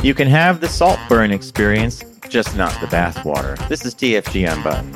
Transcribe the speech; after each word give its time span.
You 0.00 0.14
can 0.14 0.28
have 0.28 0.60
the 0.60 0.68
Saltburn 0.68 1.32
experience, 1.32 2.04
just 2.28 2.56
not 2.56 2.70
the 2.80 2.86
bathwater. 2.86 3.58
This 3.68 3.84
is 3.84 3.96
TFG 3.96 4.48
Unbuttoned. 4.48 4.94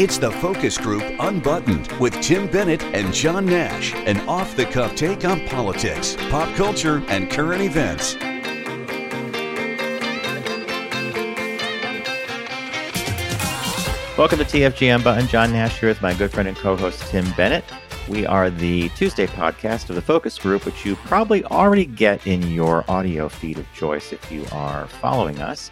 It's 0.00 0.16
the 0.16 0.30
Focus 0.30 0.78
Group 0.78 1.02
Unbuttoned 1.20 1.92
with 2.00 2.14
Tim 2.22 2.50
Bennett 2.50 2.82
and 2.82 3.12
John 3.12 3.44
Nash, 3.44 3.92
an 3.94 4.26
off 4.26 4.56
the 4.56 4.64
cuff 4.64 4.96
take 4.96 5.26
on 5.26 5.46
politics, 5.48 6.16
pop 6.30 6.48
culture, 6.56 7.02
and 7.08 7.30
current 7.30 7.60
events. 7.60 8.14
Welcome 14.16 14.38
to 14.38 14.46
TFG 14.46 14.94
Unbuttoned. 14.96 15.28
John 15.28 15.52
Nash 15.52 15.78
here 15.78 15.90
with 15.90 16.00
my 16.00 16.14
good 16.14 16.30
friend 16.30 16.48
and 16.48 16.56
co 16.56 16.74
host 16.74 17.02
Tim 17.10 17.30
Bennett. 17.32 17.64
We 18.08 18.24
are 18.24 18.48
the 18.48 18.88
Tuesday 18.90 19.26
podcast 19.26 19.90
of 19.90 19.94
the 19.94 20.00
Focus 20.00 20.38
Group, 20.38 20.64
which 20.64 20.86
you 20.86 20.96
probably 20.96 21.44
already 21.44 21.84
get 21.84 22.26
in 22.26 22.40
your 22.50 22.82
audio 22.88 23.28
feed 23.28 23.58
of 23.58 23.70
choice 23.74 24.14
if 24.14 24.32
you 24.32 24.46
are 24.50 24.86
following 24.86 25.40
us. 25.40 25.70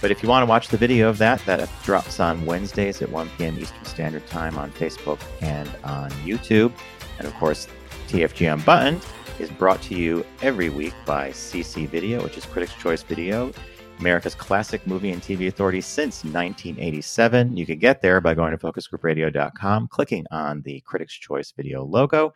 But 0.00 0.10
if 0.10 0.22
you 0.22 0.28
want 0.30 0.46
to 0.46 0.46
watch 0.46 0.68
the 0.68 0.78
video 0.78 1.10
of 1.10 1.18
that, 1.18 1.44
that 1.44 1.68
drops 1.82 2.20
on 2.20 2.46
Wednesdays 2.46 3.02
at 3.02 3.10
1 3.10 3.28
p.m. 3.36 3.58
Eastern 3.58 3.84
Standard 3.84 4.26
Time 4.26 4.56
on 4.56 4.70
Facebook 4.72 5.20
and 5.42 5.68
on 5.84 6.10
YouTube. 6.24 6.72
And 7.18 7.28
of 7.28 7.34
course, 7.34 7.68
TFG 8.08 8.50
Unbuttoned 8.50 9.04
is 9.38 9.50
brought 9.50 9.82
to 9.82 9.94
you 9.94 10.24
every 10.40 10.70
week 10.70 10.94
by 11.04 11.32
CC 11.32 11.86
Video, 11.86 12.22
which 12.22 12.38
is 12.38 12.46
Critics' 12.46 12.74
Choice 12.74 13.02
Video, 13.02 13.52
America's 13.98 14.34
classic 14.34 14.86
movie 14.86 15.10
and 15.10 15.22
TV 15.22 15.48
authority 15.48 15.80
since 15.80 16.24
1987. 16.24 17.56
You 17.56 17.66
can 17.66 17.78
get 17.78 18.02
there 18.02 18.20
by 18.20 18.34
going 18.34 18.50
to 18.50 18.58
focusgroupradio.com, 18.58 19.88
clicking 19.88 20.26
on 20.30 20.62
the 20.62 20.80
Critics' 20.80 21.14
Choice 21.14 21.52
Video 21.52 21.84
logo, 21.84 22.34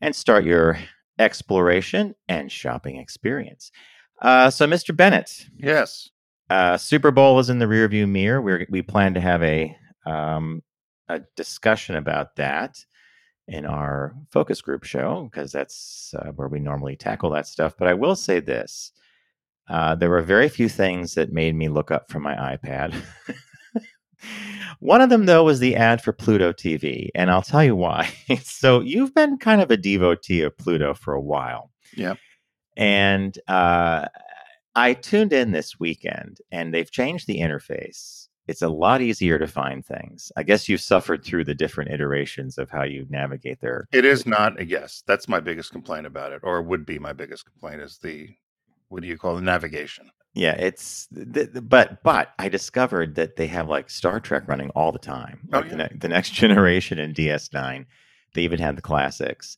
and 0.00 0.14
start 0.14 0.44
your 0.44 0.78
exploration 1.18 2.14
and 2.28 2.50
shopping 2.50 2.96
experience. 2.96 3.70
Uh, 4.20 4.50
so, 4.50 4.66
Mr. 4.66 4.96
Bennett. 4.96 5.46
Yes. 5.56 6.10
Uh, 6.50 6.76
Super 6.76 7.10
Bowl 7.10 7.38
is 7.38 7.50
in 7.50 7.58
the 7.58 7.66
rearview 7.66 8.08
mirror. 8.08 8.40
We 8.40 8.66
we 8.70 8.82
plan 8.82 9.14
to 9.14 9.20
have 9.20 9.42
a 9.42 9.76
um, 10.06 10.62
a 11.08 11.20
discussion 11.36 11.96
about 11.96 12.36
that 12.36 12.84
in 13.46 13.64
our 13.64 14.14
focus 14.30 14.60
group 14.60 14.84
show 14.84 15.28
because 15.30 15.52
that's 15.52 16.14
uh, 16.18 16.30
where 16.32 16.48
we 16.48 16.58
normally 16.58 16.96
tackle 16.96 17.30
that 17.30 17.46
stuff. 17.46 17.74
But 17.78 17.88
I 17.88 17.94
will 17.94 18.16
say 18.16 18.40
this: 18.40 18.92
uh, 19.68 19.94
there 19.94 20.10
were 20.10 20.22
very 20.22 20.48
few 20.48 20.68
things 20.68 21.14
that 21.14 21.32
made 21.32 21.54
me 21.54 21.68
look 21.68 21.90
up 21.90 22.10
from 22.10 22.22
my 22.22 22.34
iPad. 22.34 22.94
One 24.80 25.00
of 25.00 25.10
them, 25.10 25.26
though, 25.26 25.44
was 25.44 25.58
the 25.58 25.74
ad 25.76 26.02
for 26.02 26.12
Pluto 26.12 26.52
TV, 26.52 27.08
and 27.14 27.30
I'll 27.30 27.42
tell 27.42 27.64
you 27.64 27.74
why. 27.74 28.10
so 28.42 28.80
you've 28.80 29.14
been 29.14 29.36
kind 29.38 29.60
of 29.60 29.70
a 29.70 29.76
devotee 29.76 30.42
of 30.42 30.56
Pluto 30.56 30.94
for 30.94 31.14
a 31.14 31.20
while. 31.20 31.72
Yep. 31.96 32.18
And 32.76 33.36
uh, 33.48 34.06
I 34.78 34.94
tuned 34.94 35.32
in 35.32 35.50
this 35.50 35.80
weekend 35.80 36.38
and 36.52 36.72
they've 36.72 36.90
changed 36.90 37.26
the 37.26 37.40
interface. 37.40 38.28
It's 38.46 38.62
a 38.62 38.68
lot 38.68 39.02
easier 39.02 39.38
to 39.38 39.48
find 39.48 39.84
things. 39.84 40.30
I 40.36 40.44
guess 40.44 40.68
you've 40.68 40.80
suffered 40.80 41.24
through 41.24 41.44
the 41.44 41.54
different 41.54 41.90
iterations 41.90 42.56
of 42.56 42.70
how 42.70 42.84
you 42.84 43.04
navigate 43.10 43.60
there. 43.60 43.88
It 43.92 44.04
is 44.04 44.24
not 44.24 44.60
a 44.60 44.64
yes. 44.64 45.02
That's 45.06 45.28
my 45.28 45.40
biggest 45.40 45.72
complaint 45.72 46.06
about 46.06 46.32
it, 46.32 46.40
or 46.44 46.62
would 46.62 46.86
be 46.86 47.00
my 47.00 47.12
biggest 47.12 47.44
complaint 47.44 47.82
is 47.82 47.98
the 47.98 48.36
what 48.88 49.02
do 49.02 49.08
you 49.08 49.18
call 49.18 49.36
the 49.36 49.42
navigation? 49.42 50.10
Yeah, 50.34 50.52
it's 50.52 51.08
th- 51.08 51.52
th- 51.52 51.62
but 51.62 52.02
but 52.02 52.32
I 52.38 52.48
discovered 52.48 53.16
that 53.16 53.36
they 53.36 53.46
have 53.48 53.68
like 53.68 53.90
Star 53.90 54.20
Trek 54.20 54.46
running 54.46 54.70
all 54.70 54.92
the 54.92 54.98
time. 54.98 55.48
Oh, 55.52 55.62
yeah. 55.62 55.68
the, 55.68 55.76
ne- 55.76 55.96
the 55.98 56.08
next 56.08 56.30
generation 56.34 56.98
in 56.98 57.14
DS9. 57.14 57.86
They 58.34 58.42
even 58.42 58.58
had 58.58 58.76
the 58.76 58.82
classics. 58.82 59.56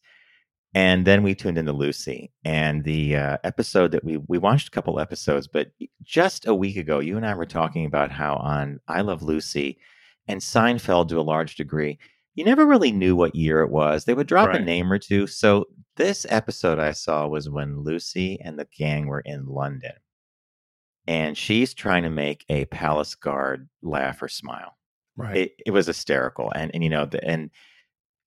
And 0.73 1.05
then 1.05 1.25
we 1.25 1.35
tuned 1.35 1.59
into 1.59 1.73
Lucy 1.73 2.31
and 2.45 2.85
the 2.85 3.17
uh, 3.17 3.37
episode 3.43 3.91
that 3.91 4.05
we 4.05 4.19
we 4.29 4.39
watched 4.39 4.69
a 4.69 4.71
couple 4.71 5.01
episodes, 5.01 5.49
but 5.49 5.73
just 6.05 6.47
a 6.47 6.55
week 6.55 6.77
ago, 6.77 7.01
you 7.01 7.17
and 7.17 7.27
I 7.27 7.35
were 7.35 7.47
talking 7.47 7.85
about 7.87 8.13
how 8.13 8.37
on 8.37 8.79
I 8.87 9.01
Love 9.01 9.23
Lucy 9.23 9.79
and 10.29 10.41
Seinfeld 10.41 11.09
to 11.09 11.19
a 11.19 11.23
large 11.23 11.57
degree, 11.57 11.99
you 12.37 12.45
never 12.45 12.65
really 12.65 12.93
knew 12.93 13.17
what 13.17 13.35
year 13.35 13.63
it 13.63 13.71
was. 13.71 14.05
They 14.05 14.15
would 14.15 14.29
drop 14.29 14.55
a 14.55 14.61
name 14.61 14.93
or 14.93 14.99
two. 14.99 15.27
So 15.27 15.67
this 16.01 16.27
episode 16.31 16.79
I 16.79 16.93
saw 16.93 17.27
was 17.27 17.49
when 17.51 17.81
Lucy 17.85 18.41
and 18.43 18.59
the 18.59 18.67
gang 18.77 19.07
were 19.07 19.21
in 19.21 19.47
London, 19.47 19.93
and 21.07 21.37
she's 21.37 21.75
trying 21.75 22.05
to 22.05 22.11
make 22.11 22.45
a 22.49 22.65
palace 22.67 23.15
guard 23.15 23.69
laugh 23.83 24.23
or 24.23 24.29
smile 24.29 24.77
Right. 25.17 25.37
it, 25.37 25.53
it 25.67 25.71
was 25.73 25.87
hysterical 25.87 26.51
and 26.55 26.71
and 26.73 26.83
you 26.83 26.89
know 26.89 27.05
the, 27.05 27.23
and 27.23 27.51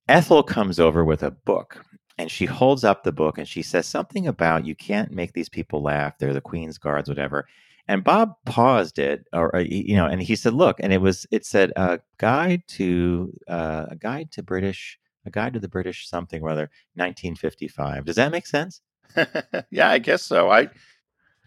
ethel 0.08 0.44
comes 0.44 0.78
over 0.78 1.04
with 1.04 1.24
a 1.24 1.32
book 1.32 1.84
and 2.18 2.30
she 2.30 2.44
holds 2.46 2.84
up 2.84 3.02
the 3.02 3.10
book 3.10 3.38
and 3.38 3.48
she 3.48 3.62
says 3.62 3.86
something 3.86 4.28
about 4.28 4.64
you 4.66 4.76
can't 4.76 5.10
make 5.10 5.32
these 5.32 5.48
people 5.48 5.82
laugh 5.82 6.16
they're 6.18 6.32
the 6.32 6.40
queen's 6.40 6.78
guards 6.78 7.08
whatever 7.08 7.48
and 7.88 8.04
bob 8.04 8.34
paused 8.46 9.00
it 9.00 9.24
or 9.32 9.56
uh, 9.56 9.60
you 9.60 9.96
know 9.96 10.06
and 10.06 10.22
he 10.22 10.36
said 10.36 10.54
look 10.54 10.76
and 10.78 10.92
it 10.92 11.00
was 11.00 11.26
it 11.32 11.44
said 11.44 11.72
a 11.74 11.98
guide 12.18 12.62
to 12.68 13.32
uh, 13.48 13.86
a 13.90 13.96
guide 13.96 14.30
to 14.30 14.42
british 14.42 14.98
a 15.26 15.30
guide 15.30 15.52
to 15.54 15.60
the 15.60 15.68
british 15.68 16.08
something 16.08 16.42
or 16.42 16.48
other 16.50 16.70
1955 16.94 18.04
does 18.04 18.16
that 18.16 18.32
make 18.32 18.46
sense 18.46 18.80
yeah, 19.70 19.90
I 19.90 19.98
guess 19.98 20.22
so. 20.22 20.50
I 20.50 20.70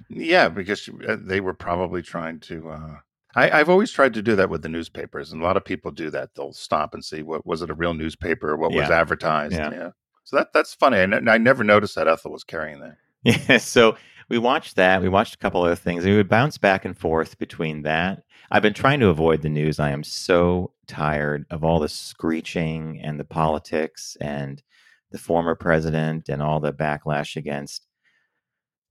yeah, 0.09 0.47
because 0.47 0.87
uh, 1.07 1.17
they 1.19 1.41
were 1.41 1.55
probably 1.55 2.01
trying 2.01 2.39
to. 2.41 2.69
Uh, 2.69 2.95
I, 3.35 3.49
I've 3.59 3.67
always 3.69 3.91
tried 3.91 4.13
to 4.13 4.21
do 4.21 4.35
that 4.35 4.49
with 4.49 4.61
the 4.61 4.69
newspapers, 4.69 5.31
and 5.33 5.41
a 5.41 5.45
lot 5.45 5.57
of 5.57 5.65
people 5.65 5.91
do 5.91 6.09
that. 6.11 6.29
They'll 6.35 6.53
stop 6.53 6.93
and 6.93 7.03
see 7.03 7.23
what 7.23 7.45
was 7.45 7.61
it 7.63 7.69
a 7.71 7.73
real 7.73 7.93
newspaper, 7.95 8.55
what 8.55 8.71
was 8.71 8.87
Yeah. 8.89 8.99
advertised. 9.01 9.55
Yeah. 9.55 9.89
So 10.23 10.37
that 10.37 10.53
that's 10.53 10.75
funny. 10.75 10.97
I, 10.99 11.01
n- 11.03 11.27
I 11.27 11.37
never 11.39 11.63
noticed 11.63 11.95
that 11.95 12.07
Ethel 12.07 12.31
was 12.31 12.43
carrying 12.43 12.79
that. 12.81 12.97
Yeah, 13.49 13.57
so 13.57 13.97
we 14.29 14.37
watched 14.37 14.77
that. 14.77 15.01
We 15.01 15.09
watched 15.09 15.35
a 15.35 15.37
couple 15.37 15.61
other 15.61 15.75
things. 15.75 16.05
We 16.05 16.15
would 16.15 16.29
bounce 16.29 16.57
back 16.57 16.85
and 16.85 16.97
forth 16.97 17.37
between 17.37 17.81
that. 17.83 18.23
I've 18.49 18.61
been 18.61 18.73
trying 18.73 19.01
to 19.01 19.09
avoid 19.09 19.41
the 19.41 19.49
news. 19.49 19.79
I 19.79 19.91
am 19.91 20.03
so 20.03 20.71
tired 20.87 21.45
of 21.49 21.63
all 21.63 21.79
the 21.79 21.89
screeching 21.89 23.01
and 23.03 23.19
the 23.19 23.25
politics 23.25 24.15
and 24.21 24.63
the 25.11 25.17
former 25.17 25.55
president 25.55 26.29
and 26.29 26.41
all 26.41 26.61
the 26.61 26.71
backlash 26.71 27.35
against 27.35 27.85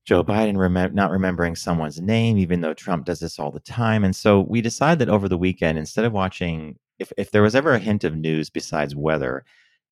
Joe 0.05 0.23
Biden 0.23 0.55
remem- 0.55 0.93
not 0.93 1.11
remembering 1.11 1.55
someone's 1.55 1.99
name, 1.99 2.37
even 2.37 2.61
though 2.61 2.75
Trump 2.75 3.05
does 3.05 3.19
this 3.19 3.39
all 3.39 3.51
the 3.51 3.59
time. 3.59 4.03
And 4.03 4.15
so 4.15 4.41
we 4.41 4.61
decided 4.61 4.99
that 4.99 5.11
over 5.11 5.27
the 5.27 5.37
weekend, 5.37 5.79
instead 5.79 6.05
of 6.05 6.13
watching, 6.13 6.77
if, 6.99 7.11
if 7.17 7.31
there 7.31 7.41
was 7.41 7.55
ever 7.55 7.73
a 7.73 7.79
hint 7.79 8.03
of 8.03 8.15
news 8.15 8.51
besides 8.51 8.95
weather, 8.95 9.43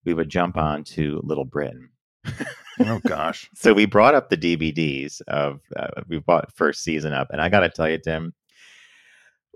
we 0.05 0.13
would 0.13 0.29
jump 0.29 0.55
on 0.55 0.83
to 0.83 1.19
Little 1.23 1.45
Britain. 1.45 1.89
Oh 2.79 2.99
gosh. 3.07 3.49
So 3.55 3.73
we 3.73 3.85
brought 3.85 4.15
up 4.15 4.29
the 4.29 4.37
DVDs 4.37 5.21
of 5.27 5.61
uh, 5.75 6.01
we 6.07 6.19
bought 6.19 6.53
first 6.53 6.83
season 6.83 7.13
up, 7.13 7.29
and 7.31 7.41
I 7.41 7.49
got 7.49 7.61
to 7.61 7.69
tell 7.69 7.89
you, 7.89 7.97
Tim, 7.97 8.33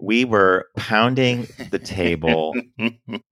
we 0.02 0.24
were 0.24 0.68
pounding 0.78 1.48
the 1.72 1.80
table 1.80 2.56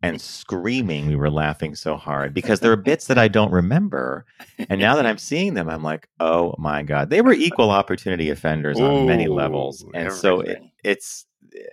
and 0.01 0.19
screaming. 0.19 1.07
We 1.07 1.15
were 1.15 1.29
laughing 1.29 1.75
so 1.75 1.95
hard 1.95 2.33
because 2.33 2.59
there 2.59 2.71
are 2.71 2.75
bits 2.77 3.07
that 3.07 3.17
I 3.17 3.27
don't 3.29 3.51
remember, 3.51 4.25
and 4.69 4.79
now 4.81 4.95
that 4.95 5.05
I'm 5.05 5.17
seeing 5.17 5.53
them, 5.53 5.69
I'm 5.69 5.83
like, 5.83 6.09
oh 6.19 6.53
my 6.57 6.83
god, 6.83 7.09
they 7.09 7.21
were 7.21 7.33
equal 7.33 7.71
opportunity 7.71 8.29
offenders 8.29 8.79
on 8.79 9.05
many 9.07 9.27
levels, 9.27 9.85
and 9.93 10.11
so 10.11 10.41
it, 10.41 10.61
it's 10.83 11.25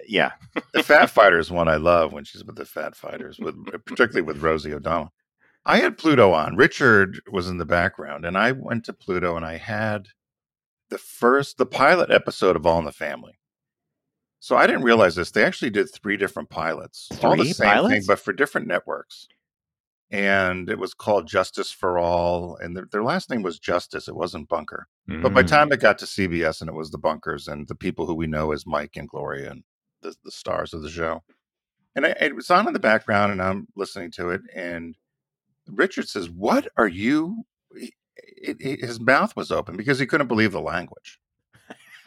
yeah, 0.06 0.32
the 0.72 0.82
Fat 0.82 1.10
Fighters 1.10 1.50
one 1.50 1.69
I 1.69 1.76
love 1.76 2.12
when 2.12 2.25
she's 2.25 2.44
with 2.44 2.56
the 2.56 2.64
Fat 2.64 2.94
Fighters, 2.94 3.38
with 3.38 3.56
particularly 3.84 4.22
with 4.22 4.38
Rosie 4.42 4.72
O'Donnell. 4.72 5.12
I 5.66 5.78
had 5.78 5.97
Pluto 5.98 6.32
on. 6.32 6.56
Richard 6.56 7.20
was 7.30 7.48
in 7.48 7.58
the 7.58 7.64
background, 7.64 8.25
and 8.25 8.36
I 8.36 8.52
went 8.52 8.84
to 8.84 8.92
Pluto, 8.92 9.36
and 9.36 9.47
I 9.47 9.56
had 9.56 10.08
the 10.91 10.98
first, 10.98 11.56
the 11.56 11.66
pilot 11.66 12.10
episode 12.10 12.56
of 12.56 12.66
All 12.66 12.78
in 12.78 12.84
the 12.84 12.92
Family. 12.92 13.38
So 14.41 14.56
I 14.56 14.66
didn't 14.66 14.82
realize 14.82 15.14
this. 15.14 15.30
They 15.30 15.42
actually 15.44 15.70
did 15.70 15.86
three 15.91 16.19
different 16.19 16.50
pilots, 16.50 17.08
all 17.22 17.30
the 17.30 17.44
Three 17.44 17.52
same 17.54 17.69
thing, 17.88 18.02
but 18.06 18.20
for 18.20 18.32
different 18.34 18.66
networks. 18.66 19.26
And 20.10 20.69
it 20.69 20.78
was 20.78 20.92
called 20.92 21.26
Justice 21.26 21.72
for 21.72 21.98
All, 21.98 22.56
and 22.56 22.76
their, 22.76 22.86
their 22.92 23.02
last 23.02 23.31
name 23.31 23.42
was 23.42 23.58
Justice. 23.58 24.06
It 24.06 24.14
wasn't 24.14 24.48
Bunker. 24.50 24.86
But 25.22 25.32
by 25.32 25.42
the 25.42 25.46
Mm. 25.46 25.50
time 25.50 25.72
it 25.72 25.81
got 25.81 25.99
to 25.99 26.06
CBS 26.06 26.61
and 26.61 26.69
it 26.69 26.75
was 26.75 26.90
the 26.90 26.99
bunkers 26.99 27.49
and 27.49 27.66
the 27.69 27.75
people 27.75 28.05
who 28.06 28.14
we 28.14 28.26
know 28.26 28.52
as 28.52 28.66
Mike 28.66 28.96
and 28.96 29.08
Gloria 29.08 29.50
and 29.50 29.64
the, 30.02 30.14
the 30.25 30.31
stars 30.31 30.75
of 30.75 30.82
the 30.82 30.90
show. 30.90 31.22
And 31.96 32.05
I, 32.06 32.11
it 32.20 32.34
was 32.37 32.50
on 32.50 32.66
in 32.66 32.75
the 32.75 32.78
background 32.78 33.32
and 33.32 33.40
I'm 33.43 33.69
listening 33.76 34.11
to 34.12 34.28
it. 34.31 34.43
And 34.55 34.94
Richard 35.69 36.08
says, 36.08 36.28
What 36.31 36.69
are 36.76 36.88
you? 36.88 37.44
His 38.61 39.00
mouth 39.00 39.34
was 39.37 39.50
open 39.50 39.76
because 39.76 39.99
he 39.99 40.06
couldn't 40.06 40.28
believe 40.28 40.52
the 40.52 40.61
language. 40.61 41.19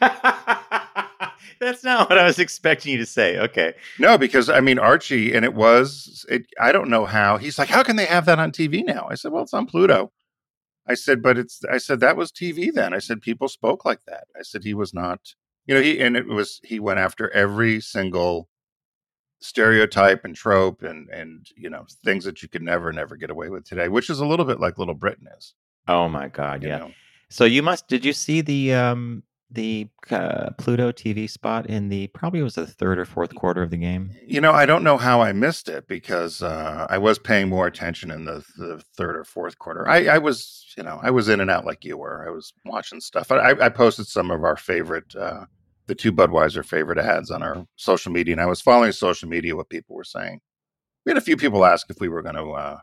That's 1.60 1.82
not 1.82 2.08
what 2.08 2.18
I 2.18 2.24
was 2.24 2.38
expecting 2.38 2.92
you 2.92 2.98
to 2.98 3.06
say. 3.06 3.38
Okay. 3.38 3.74
No, 3.98 4.16
because 4.16 4.48
I 4.48 4.60
mean, 4.60 4.78
Archie, 4.78 5.34
and 5.34 5.44
it 5.44 5.54
was, 5.54 6.24
it, 6.28 6.46
I 6.60 6.70
don't 6.72 6.88
know 6.88 7.04
how. 7.04 7.36
He's 7.36 7.58
like, 7.58 7.68
How 7.68 7.82
can 7.82 7.96
they 7.96 8.06
have 8.06 8.26
that 8.26 8.38
on 8.38 8.52
TV 8.52 8.84
now? 8.84 9.08
I 9.10 9.14
said, 9.14 9.32
Well, 9.32 9.42
it's 9.42 9.54
on 9.54 9.66
Pluto. 9.66 10.12
I 10.86 10.94
said, 10.94 11.22
But 11.22 11.38
it's, 11.38 11.62
I 11.70 11.78
said, 11.78 12.00
That 12.00 12.16
was 12.16 12.30
TV 12.30 12.72
then. 12.72 12.94
I 12.94 12.98
said, 12.98 13.20
People 13.20 13.48
spoke 13.48 13.84
like 13.84 14.00
that. 14.06 14.24
I 14.38 14.42
said, 14.42 14.62
He 14.62 14.74
was 14.74 14.94
not, 14.94 15.20
you 15.66 15.74
know, 15.74 15.82
he, 15.82 16.00
and 16.00 16.16
it 16.16 16.26
was, 16.26 16.60
he 16.62 16.78
went 16.78 17.00
after 17.00 17.30
every 17.30 17.80
single 17.80 18.48
stereotype 19.40 20.24
and 20.24 20.34
trope 20.34 20.82
and, 20.82 21.08
and, 21.10 21.46
you 21.56 21.70
know, 21.70 21.86
things 22.04 22.24
that 22.24 22.42
you 22.42 22.48
could 22.48 22.62
never, 22.62 22.92
never 22.92 23.16
get 23.16 23.30
away 23.30 23.48
with 23.48 23.64
today, 23.64 23.88
which 23.88 24.10
is 24.10 24.20
a 24.20 24.26
little 24.26 24.44
bit 24.44 24.60
like 24.60 24.78
Little 24.78 24.94
Britain 24.94 25.28
is. 25.36 25.54
Oh 25.86 26.08
my 26.08 26.28
God. 26.28 26.62
Yeah. 26.62 26.78
know? 26.78 26.90
So 27.30 27.44
you 27.44 27.62
must. 27.62 27.88
Did 27.88 28.04
you 28.04 28.12
see 28.12 28.40
the 28.40 28.74
um 28.74 29.22
the 29.50 29.88
uh, 30.10 30.50
Pluto 30.58 30.92
TV 30.92 31.28
spot 31.28 31.66
in 31.66 31.88
the 31.88 32.08
probably 32.08 32.42
was 32.42 32.54
the 32.54 32.66
third 32.66 32.98
or 32.98 33.04
fourth 33.04 33.34
quarter 33.34 33.62
of 33.62 33.70
the 33.70 33.76
game? 33.76 34.10
You 34.26 34.40
know, 34.40 34.52
I 34.52 34.66
don't 34.66 34.84
know 34.84 34.98
how 34.98 35.22
I 35.22 35.32
missed 35.32 35.68
it 35.68 35.88
because 35.88 36.42
uh, 36.42 36.86
I 36.90 36.98
was 36.98 37.18
paying 37.18 37.48
more 37.48 37.66
attention 37.66 38.10
in 38.10 38.24
the, 38.24 38.44
the 38.58 38.82
third 38.96 39.16
or 39.16 39.24
fourth 39.24 39.58
quarter. 39.58 39.88
I, 39.88 40.06
I 40.06 40.18
was, 40.18 40.66
you 40.76 40.82
know, 40.82 41.00
I 41.02 41.10
was 41.10 41.28
in 41.28 41.40
and 41.40 41.50
out 41.50 41.64
like 41.64 41.84
you 41.84 41.96
were. 41.96 42.26
I 42.26 42.30
was 42.30 42.52
watching 42.66 43.00
stuff. 43.00 43.32
I, 43.32 43.52
I 43.52 43.68
posted 43.70 44.06
some 44.06 44.30
of 44.30 44.44
our 44.44 44.56
favorite, 44.56 45.16
uh, 45.16 45.46
the 45.88 45.94
two 45.94 46.12
Budweiser 46.12 46.64
favorite 46.64 46.98
ads 46.98 47.30
on 47.32 47.42
our 47.42 47.66
social 47.76 48.12
media, 48.12 48.34
and 48.34 48.40
I 48.40 48.46
was 48.46 48.60
following 48.60 48.92
social 48.92 49.28
media 49.28 49.56
what 49.56 49.68
people 49.70 49.96
were 49.96 50.04
saying. 50.04 50.40
We 51.04 51.10
had 51.10 51.16
a 51.18 51.22
few 51.22 51.36
people 51.36 51.64
ask 51.64 51.88
if 51.90 52.00
we 52.00 52.08
were 52.08 52.22
going 52.22 52.36
to 52.36 52.50
uh, 52.50 52.78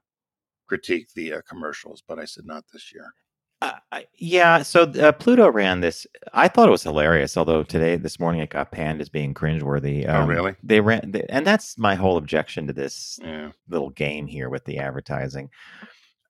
critique 0.68 1.08
the 1.16 1.34
uh, 1.36 1.42
commercials, 1.48 2.04
but 2.06 2.20
I 2.20 2.26
said 2.26 2.46
not 2.46 2.66
this 2.74 2.92
year. 2.94 3.14
Uh, 3.62 3.74
I- 3.92 4.08
yeah, 4.18 4.64
so 4.64 4.84
uh, 4.84 5.12
Pluto 5.12 5.50
ran 5.50 5.80
this. 5.80 6.06
I 6.34 6.48
thought 6.48 6.68
it 6.68 6.72
was 6.72 6.84
hilarious, 6.84 7.38
although 7.38 7.64
today, 7.64 7.96
this 7.96 8.20
morning, 8.20 8.42
it 8.42 8.50
got 8.50 8.72
panned 8.72 9.00
as 9.00 9.10
being 9.10 9.34
cringeworthy. 9.34 10.06
Oh, 10.10 10.22
Um, 10.24 10.28
really? 10.28 10.56
They 10.64 10.82
ran, 10.82 11.12
they, 11.12 11.24
and 11.30 11.46
that's 11.46 11.78
my 11.78 11.96
whole 11.96 12.18
objection 12.18 12.68
to 12.68 12.74
this 12.74 13.20
Yeah. 13.22 13.52
little 13.70 13.92
game 13.92 14.26
here 14.28 14.50
with 14.50 14.66
the 14.66 14.80
advertising. 14.80 15.50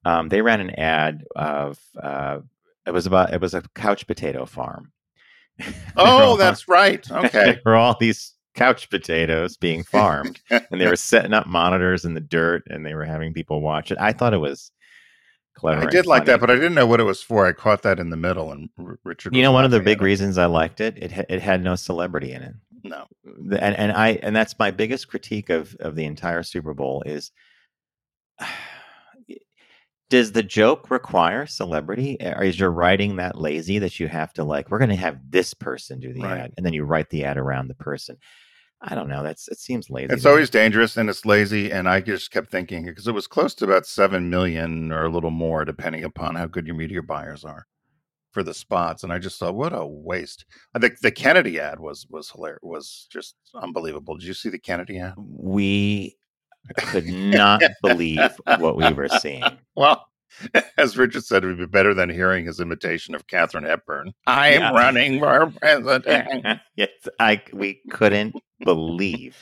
Um, 0.03 0.29
they 0.29 0.41
ran 0.41 0.59
an 0.59 0.71
ad 0.71 1.23
of 1.35 1.79
uh, 2.01 2.39
it 2.85 2.91
was 2.91 3.07
about 3.07 3.33
it 3.33 3.41
was 3.41 3.55
a 3.55 3.63
couch 3.73 4.05
potato 4.05 4.45
farm. 4.45 4.91
Oh, 5.97 6.37
that's 6.37 6.67
right. 6.67 7.05
Okay. 7.11 7.59
were 7.65 7.75
all 7.75 7.95
these 7.99 8.33
couch 8.55 8.89
potatoes 8.89 9.57
being 9.57 9.83
farmed, 9.91 10.39
and 10.49 10.81
they 10.81 10.87
were 10.87 10.95
setting 10.95 11.33
up 11.33 11.47
monitors 11.47 12.05
in 12.05 12.13
the 12.13 12.21
dirt, 12.21 12.63
and 12.69 12.85
they 12.85 12.93
were 12.93 13.05
having 13.05 13.33
people 13.33 13.61
watch 13.61 13.91
it. 13.91 13.97
I 13.99 14.11
thought 14.13 14.33
it 14.33 14.39
was 14.39 14.71
clever. 15.55 15.87
I 15.87 15.89
did 15.89 16.05
like 16.05 16.21
funny. 16.21 16.31
that, 16.33 16.39
but 16.41 16.51
I 16.51 16.55
didn't 16.55 16.73
know 16.73 16.85
what 16.87 16.99
it 16.99 17.03
was 17.03 17.21
for. 17.21 17.45
I 17.45 17.53
caught 17.53 17.83
that 17.83 17.99
in 17.99 18.09
the 18.09 18.17
middle, 18.17 18.51
and 18.51 18.69
R- 18.77 18.99
Richard. 19.03 19.35
You 19.35 19.41
know, 19.43 19.51
one 19.53 19.65
of 19.65 19.71
the 19.71 19.79
big 19.79 20.01
reasons 20.01 20.37
I 20.37 20.45
liked 20.47 20.81
it, 20.81 20.97
it 20.97 21.11
ha- 21.11 21.25
it 21.29 21.41
had 21.41 21.63
no 21.63 21.75
celebrity 21.75 22.33
in 22.33 22.41
it. 22.41 22.53
No, 22.83 23.05
and 23.25 23.75
and 23.75 23.91
I 23.93 24.19
and 24.21 24.35
that's 24.35 24.59
my 24.59 24.71
biggest 24.71 25.07
critique 25.07 25.49
of 25.49 25.75
of 25.79 25.95
the 25.95 26.05
entire 26.05 26.43
Super 26.43 26.73
Bowl 26.73 27.01
is 27.05 27.31
does 30.09 30.31
the 30.33 30.43
joke 30.43 30.91
require 30.91 31.45
celebrity 31.45 32.17
or 32.19 32.43
is 32.43 32.59
your 32.59 32.71
writing 32.71 33.15
that 33.15 33.39
lazy 33.39 33.79
that 33.79 33.99
you 33.99 34.07
have 34.07 34.31
to 34.33 34.43
like 34.43 34.69
we're 34.69 34.77
going 34.79 34.89
to 34.89 34.95
have 34.95 35.17
this 35.29 35.53
person 35.53 35.99
do 35.99 36.13
the 36.13 36.21
Right. 36.21 36.39
ad 36.41 36.53
and 36.57 36.65
then 36.65 36.73
you 36.73 36.83
write 36.83 37.09
the 37.09 37.23
ad 37.25 37.37
around 37.37 37.67
the 37.67 37.75
person 37.75 38.17
i 38.81 38.93
don't 38.93 39.07
know 39.09 39.23
that's 39.23 39.47
it 39.47 39.57
seems 39.57 39.89
lazy 39.89 40.13
it's 40.13 40.23
to 40.23 40.27
me. 40.27 40.31
always 40.31 40.49
dangerous 40.49 40.97
and 40.97 41.09
it's 41.09 41.25
lazy. 41.25 41.71
And 41.71 41.87
I 41.89 42.01
just 42.01 42.29
kept 42.29 42.51
thinking 42.51 42.85
because 42.85 43.07
it 43.07 43.13
was 43.13 43.25
close 43.25 43.55
to 43.55 43.65
about 43.65 43.85
seven 43.87 44.29
million 44.29 44.91
or 44.91 45.05
a 45.05 45.09
little 45.09 45.31
more, 45.31 45.63
depending 45.65 46.03
upon 46.03 46.35
how 46.35 46.45
good 46.45 46.67
your 46.67 46.75
media 46.75 47.01
buyers 47.01 47.43
are 47.45 47.65
for 48.31 48.43
the 48.43 48.53
spots. 48.53 49.01
And 49.01 49.13
I 49.13 49.17
just 49.17 49.39
thought, 49.39 49.55
what 49.55 49.71
a 49.73 49.85
waste. 49.87 50.43
I 50.75 50.79
think 50.79 50.99
the 50.99 51.09
Kennedy 51.11 51.57
ad 51.59 51.79
was 51.79 52.05
was 52.09 52.29
hilarious. 52.31 52.59
Was 52.63 53.07
just 53.09 53.35
unbelievable. 53.55 54.17
Did 54.17 54.27
you 54.27 54.33
see 54.33 54.49
the 54.49 54.59
Kennedy 54.59 54.99
ad? 54.99 55.13
we 55.17 56.17
could 56.77 57.05
not 57.07 57.61
believe 57.81 58.19
what 58.59 58.75
we 58.75 58.91
were 58.93 59.09
seeing 59.09 59.43
Well, 59.75 60.05
as 60.77 60.97
Richard 60.97 61.23
said, 61.23 61.43
it 61.43 61.47
would 61.47 61.57
be 61.57 61.65
better 61.65 61.93
than 61.93 62.09
hearing 62.09 62.45
his 62.45 62.59
imitation 62.59 63.15
of 63.15 63.25
Katherine 63.27 63.63
Hepburn. 63.63 64.11
I 64.27 64.49
am 64.49 64.61
Yeah. 64.61 64.71
running 64.71 65.19
for 65.19 65.49
president. 65.61 66.59
yes, 66.75 66.89
I 67.19 67.41
we 67.53 67.81
couldn't 67.89 68.35
believe. 68.65 69.37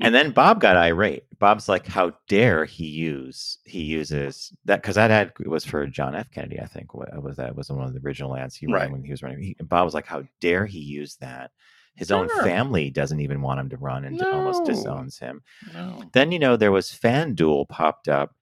and 0.00 0.14
then 0.14 0.30
Bob 0.30 0.60
got 0.60 0.76
irate. 0.78 1.24
Bob's 1.38 1.68
like, 1.68 1.86
"How 1.86 2.12
dare 2.28 2.64
he 2.64 2.86
use 2.86 3.58
he 3.64 3.82
uses 3.82 4.50
that?" 4.64 4.80
Because 4.80 4.94
that 4.94 5.10
ad 5.10 5.32
was 5.44 5.64
for 5.64 5.86
John 5.86 6.14
F. 6.14 6.30
Kennedy, 6.30 6.58
I 6.60 6.66
think. 6.66 6.94
wa- 6.94 7.04
Was 7.20 7.36
that 7.36 7.54
was 7.54 7.70
one 7.70 7.86
of 7.86 7.92
the 7.92 8.00
original 8.00 8.34
ads 8.36 8.56
he 8.56 8.66
Right. 8.66 8.82
ran 8.82 8.92
when 8.92 9.04
he 9.04 9.10
was 9.10 9.22
running? 9.22 9.42
He, 9.42 9.56
and 9.58 9.68
Bob 9.68 9.84
was 9.84 9.94
like, 9.94 10.06
"How 10.06 10.24
dare 10.40 10.64
he 10.64 10.78
use 10.78 11.16
that?" 11.16 11.50
His 11.94 12.10
own 12.10 12.28
family 12.42 12.90
doesn't 12.90 13.20
even 13.20 13.42
want 13.42 13.60
him 13.60 13.68
to 13.68 13.76
run 13.76 14.04
and 14.04 14.20
almost 14.22 14.64
disowns 14.64 15.18
him. 15.18 15.42
No. 15.74 16.02
Then 16.12 16.32
you 16.32 16.38
know 16.38 16.56
there 16.56 16.72
was 16.72 16.90
FanDuel 16.90 17.68
popped 17.68 18.08
up, 18.08 18.34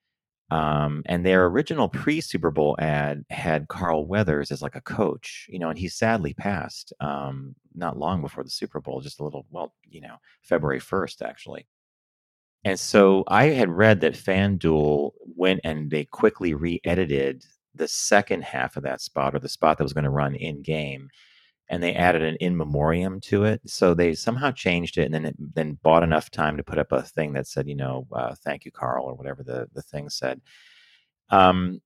um, 0.50 1.02
and 1.06 1.25
their 1.25 1.47
original 1.47 1.88
pre 1.88 2.20
Super 2.20 2.50
Bowl 2.50 2.76
ad 2.79 3.25
had 3.31 3.69
Carl 3.69 4.06
Weathers 4.06 4.50
as 4.50 4.62
like 4.62 4.76
a 4.76 4.81
coach, 4.81 5.47
you 5.49 5.58
know, 5.58 5.69
and 5.69 5.79
he 5.79 5.88
sadly 5.88 6.35
passed 6.35 6.93
um, 7.00 7.55
not 7.75 7.99
long 7.99 8.20
before 8.20 8.44
the 8.44 8.50
Super 8.50 8.81
Bowl, 8.81 9.00
just 9.00 9.20
a 9.20 9.25
little, 9.25 9.47
well, 9.50 9.75
you 9.88 10.00
know, 10.00 10.17
February 10.43 10.81
first 10.81 11.23
actually. 11.23 11.67
And 12.64 12.79
so 12.79 13.25
I 13.29 13.47
had 13.47 13.70
read 13.70 14.00
that 14.00 14.12
FanDuel 14.14 15.12
went 15.37 15.61
and 15.64 15.91
they 15.91 16.05
quickly 16.05 16.52
re-edited 16.52 17.44
the 17.75 17.88
second 17.88 18.44
half 18.44 18.76
of 18.76 18.82
that 18.82 19.00
spot 19.00 19.35
or 19.35 19.38
the 19.38 19.49
spot 19.49 19.79
that 19.79 19.85
was 19.85 19.93
going 19.93 20.05
to 20.05 20.11
run 20.11 20.35
in 20.35 20.62
game 20.62 21.08
and 21.71 21.83
they 21.83 21.95
added 21.95 22.23
an 22.23 22.37
in 22.41 22.57
memoriam 22.57 23.21
to 23.23 23.45
it. 23.45 23.61
So 23.67 23.95
they 23.95 24.15
somehow 24.15 24.51
changed 24.51 24.99
it 24.99 25.05
and 25.05 25.15
then 25.15 25.25
it, 25.27 25.37
then 25.55 25.79
bought 25.83 26.03
enough 26.03 26.31
time 26.31 26.57
to 26.57 26.65
put 26.65 26.79
up 26.79 26.93
a 26.93 27.03
thing 27.03 27.33
that 27.35 27.47
said, 27.47 27.69
you 27.69 27.77
know, 27.77 28.07
uh, 28.13 28.35
thank 28.45 28.65
you, 28.65 28.73
Carl, 28.73 29.07
or 29.07 29.15
whatever 29.15 29.43
the 29.43 29.69
the 29.73 29.83
thing 29.83 30.11
said. 30.11 30.41
Um, 31.31 31.81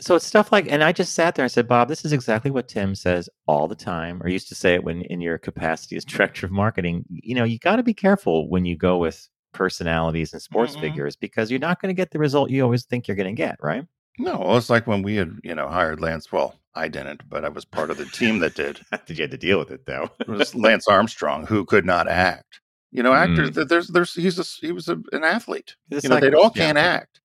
so 0.00 0.16
it's 0.16 0.26
stuff 0.26 0.50
like, 0.52 0.70
and 0.70 0.82
I 0.82 0.92
just 0.92 1.14
sat 1.14 1.34
there 1.34 1.44
and 1.44 1.52
said, 1.52 1.68
Bob, 1.68 1.88
this 1.88 2.04
is 2.04 2.12
exactly 2.12 2.50
what 2.50 2.68
Tim 2.68 2.94
says 2.94 3.28
all 3.46 3.68
the 3.68 3.76
time, 3.76 4.20
or 4.22 4.28
used 4.28 4.48
to 4.48 4.54
say 4.54 4.74
it 4.74 4.84
when 4.84 5.02
in 5.02 5.20
your 5.20 5.38
capacity 5.38 5.96
as 5.96 6.04
director 6.04 6.46
of 6.46 6.52
marketing. 6.52 7.04
You 7.08 7.34
know, 7.36 7.44
you 7.44 7.58
got 7.58 7.76
to 7.76 7.82
be 7.82 7.94
careful 7.94 8.48
when 8.50 8.64
you 8.64 8.76
go 8.76 8.98
with 8.98 9.28
personalities 9.52 10.32
and 10.32 10.42
sports 10.42 10.74
Mhm. 10.76 10.80
figures 10.80 11.16
because 11.16 11.50
you're 11.50 11.60
not 11.60 11.80
going 11.80 11.94
to 11.94 12.00
get 12.00 12.10
the 12.10 12.18
result 12.18 12.50
you 12.50 12.62
always 12.64 12.84
think 12.84 13.06
you're 13.06 13.16
going 13.16 13.34
to 13.34 13.40
get, 13.40 13.56
right? 13.62 13.84
No, 14.18 14.38
well, 14.38 14.56
it's 14.56 14.70
like 14.70 14.86
when 14.86 15.02
we 15.02 15.16
had, 15.16 15.38
you 15.42 15.54
know, 15.54 15.68
hired 15.68 16.00
Lance. 16.00 16.30
Well, 16.30 16.54
I 16.74 16.88
didn't, 16.88 17.28
but 17.28 17.44
I 17.44 17.48
was 17.48 17.64
part 17.64 17.90
of 17.90 17.96
the 17.96 18.04
team 18.06 18.38
that 18.40 18.54
did. 18.54 18.80
Did 19.06 19.18
you 19.18 19.22
have 19.22 19.30
to 19.30 19.36
deal 19.36 19.58
with 19.58 19.70
it 19.70 19.86
though? 19.86 20.10
It 20.20 20.28
was 20.28 20.54
Lance 20.54 20.86
Armstrong 20.88 21.46
who 21.46 21.64
could 21.64 21.84
not 21.84 22.08
act. 22.08 22.60
You 22.92 23.02
know, 23.02 23.12
actors. 23.12 23.50
Mm. 23.50 23.68
There's, 23.68 23.88
there's, 23.88 24.14
he's 24.14 24.38
a, 24.38 24.44
he 24.64 24.70
was 24.72 24.88
a, 24.88 25.00
an 25.12 25.24
athlete. 25.24 25.74
It's 25.90 26.04
you 26.04 26.08
know, 26.10 26.16
like- 26.16 26.22
they 26.22 26.32
all 26.32 26.52
yeah. 26.54 26.66
can't 26.66 26.78
act. 26.78 27.20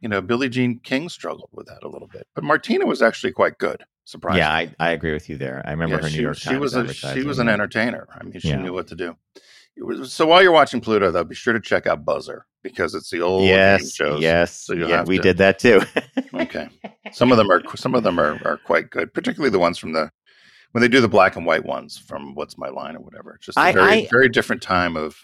You 0.00 0.08
know, 0.08 0.20
Billie 0.20 0.48
Jean 0.48 0.80
King 0.80 1.08
struggled 1.08 1.50
with 1.52 1.66
that 1.68 1.84
a 1.84 1.88
little 1.88 2.08
bit, 2.08 2.26
but 2.34 2.42
Martina 2.42 2.86
was 2.86 3.02
actually 3.02 3.32
quite 3.32 3.58
good. 3.58 3.84
Surprisingly. 4.04 4.40
Yeah, 4.40 4.52
I, 4.52 4.74
I 4.80 4.90
agree 4.90 5.12
with 5.12 5.28
you 5.28 5.36
there. 5.36 5.62
I 5.64 5.70
remember 5.70 5.94
Yeah, 5.96 6.02
her 6.02 6.08
she, 6.10 6.16
New 6.16 6.22
York 6.24 6.36
she 6.38 6.48
Times 6.50 6.60
was 6.60 6.74
a, 6.74 6.92
she 6.92 7.22
was 7.22 7.38
an 7.38 7.48
entertainer. 7.48 8.08
I 8.12 8.24
mean, 8.24 8.40
she 8.40 8.48
Yeah. 8.48 8.56
knew 8.56 8.72
what 8.72 8.88
to 8.88 8.96
do. 8.96 9.16
So 10.04 10.26
while 10.26 10.42
you're 10.42 10.52
watching 10.52 10.80
Pluto, 10.80 11.10
though, 11.10 11.24
be 11.24 11.34
sure 11.34 11.52
to 11.54 11.60
check 11.60 11.86
out 11.86 12.04
Buzzr 12.04 12.42
because 12.62 12.94
it's 12.94 13.10
the 13.10 13.20
old 13.20 13.44
Yes, 13.44 13.92
shows. 13.94 14.20
yes, 14.20 14.52
so 14.54 14.74
yeah, 14.74 15.02
we 15.04 15.16
to- 15.16 15.22
did 15.22 15.38
that 15.38 15.58
too. 15.58 15.80
Okay. 16.34 16.68
Some 17.12 17.30
of 17.32 17.38
them 17.38 17.50
are 17.50 17.62
some 17.76 17.94
of 17.94 18.02
them 18.02 18.18
are, 18.18 18.38
are 18.46 18.58
quite 18.58 18.90
good, 18.90 19.12
particularly 19.14 19.50
the 19.50 19.58
ones 19.58 19.78
from 19.78 19.92
the 19.92 20.10
when 20.72 20.80
they 20.82 20.88
do 20.88 21.00
the 21.00 21.08
black 21.08 21.36
and 21.36 21.44
white 21.46 21.64
ones 21.64 21.98
from 21.98 22.34
What's 22.34 22.56
My 22.58 22.68
Line 22.68 22.96
or 22.96 23.00
whatever. 23.00 23.34
It's 23.34 23.46
just 23.46 23.58
a 23.58 23.60
I- 23.62 23.72
very 23.72 23.90
I- 23.92 24.08
very 24.10 24.28
different 24.28 24.62
time 24.62 24.96
of 24.96 25.16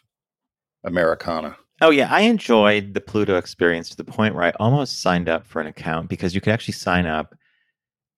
Americana. 0.84 1.56
Oh 1.80 1.90
yeah, 1.90 2.08
I 2.10 2.22
enjoyed 2.22 2.94
the 2.94 3.00
Pluto 3.00 3.36
experience 3.36 3.88
to 3.90 3.96
the 3.96 4.04
point 4.04 4.34
where 4.34 4.44
I 4.44 4.50
almost 4.58 5.00
signed 5.00 5.28
up 5.28 5.46
for 5.46 5.60
an 5.60 5.66
account 5.66 6.08
because 6.08 6.34
you 6.34 6.40
could 6.40 6.52
actually 6.52 6.74
sign 6.74 7.06
up 7.06 7.34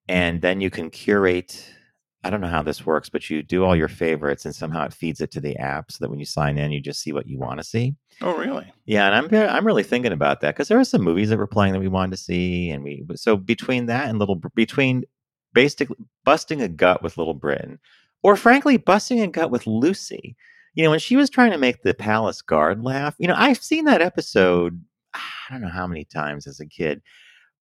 and 0.08 0.40
then 0.40 0.60
you 0.60 0.70
can 0.70 0.90
curate 0.90 1.70
I 2.22 2.28
don't 2.28 2.42
know 2.42 2.48
how 2.48 2.62
this 2.62 2.84
works, 2.84 3.08
but 3.08 3.30
you 3.30 3.42
do 3.42 3.64
all 3.64 3.74
your 3.74 3.88
favorites 3.88 4.44
and 4.44 4.54
somehow 4.54 4.84
it 4.84 4.92
feeds 4.92 5.20
it 5.22 5.30
to 5.32 5.40
the 5.40 5.56
app 5.56 5.90
so 5.90 5.98
that 6.00 6.10
when 6.10 6.18
you 6.18 6.26
sign 6.26 6.58
in 6.58 6.70
you 6.70 6.80
just 6.80 7.00
see 7.00 7.12
what 7.12 7.26
you 7.26 7.38
want 7.38 7.58
to 7.58 7.64
see. 7.64 7.94
Oh, 8.20 8.36
really? 8.36 8.70
Yeah, 8.84 9.06
and 9.06 9.14
I'm 9.14 9.48
I'm 9.48 9.66
really 9.66 9.82
thinking 9.82 10.12
about 10.12 10.40
that 10.40 10.54
because 10.54 10.68
there 10.68 10.76
were 10.76 10.84
some 10.84 11.02
movies 11.02 11.30
that 11.30 11.38
were 11.38 11.46
playing 11.46 11.72
that 11.72 11.80
we 11.80 11.88
wanted 11.88 12.12
to 12.12 12.22
see, 12.22 12.70
and 12.70 12.84
we 12.84 13.04
so 13.14 13.36
between 13.36 13.86
that 13.86 14.08
and 14.08 14.18
little 14.18 14.40
between 14.54 15.04
basically 15.54 15.96
busting 16.24 16.60
a 16.60 16.68
gut 16.68 17.02
with 17.02 17.16
Little 17.16 17.34
Britain, 17.34 17.78
or 18.22 18.36
frankly 18.36 18.76
busting 18.76 19.20
a 19.20 19.26
gut 19.26 19.50
with 19.50 19.66
Lucy. 19.66 20.36
You 20.74 20.84
know, 20.84 20.90
when 20.90 21.00
she 21.00 21.16
was 21.16 21.30
trying 21.30 21.50
to 21.52 21.58
make 21.58 21.82
the 21.82 21.94
palace 21.94 22.42
guard 22.42 22.84
laugh, 22.84 23.14
you 23.18 23.26
know, 23.26 23.34
I've 23.36 23.62
seen 23.62 23.86
that 23.86 24.02
episode. 24.02 24.84
Ah, 25.14 25.32
I 25.48 25.54
don't 25.54 25.62
know 25.62 25.68
how 25.68 25.86
many 25.86 26.04
times 26.04 26.46
as 26.46 26.60
a 26.60 26.66
kid, 26.66 27.00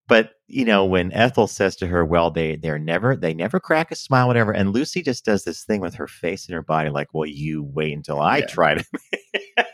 but 0.09 0.31
you 0.47 0.65
know, 0.65 0.83
when 0.83 1.13
Ethel 1.13 1.47
says 1.47 1.75
to 1.77 1.87
her, 1.87 2.03
"Well, 2.03 2.31
they 2.31 2.55
they're 2.57 2.79
never 2.79 3.15
they 3.15 3.33
never 3.33 3.59
crack 3.61 3.91
a 3.91 3.95
smile, 3.95 4.27
whatever," 4.27 4.51
and 4.51 4.73
Lucy 4.73 5.01
just 5.01 5.23
does 5.23 5.43
this 5.45 5.63
thing 5.63 5.79
with 5.79 5.95
her 5.95 6.07
face 6.07 6.47
and 6.47 6.55
her 6.55 6.63
body, 6.63 6.89
like, 6.89 7.07
"Well, 7.13 7.27
you 7.27 7.63
wait 7.63 7.93
until 7.95 8.19
I 8.19 8.39
Yeah. 8.39 8.45
try 8.47 8.73
to." 8.75 8.85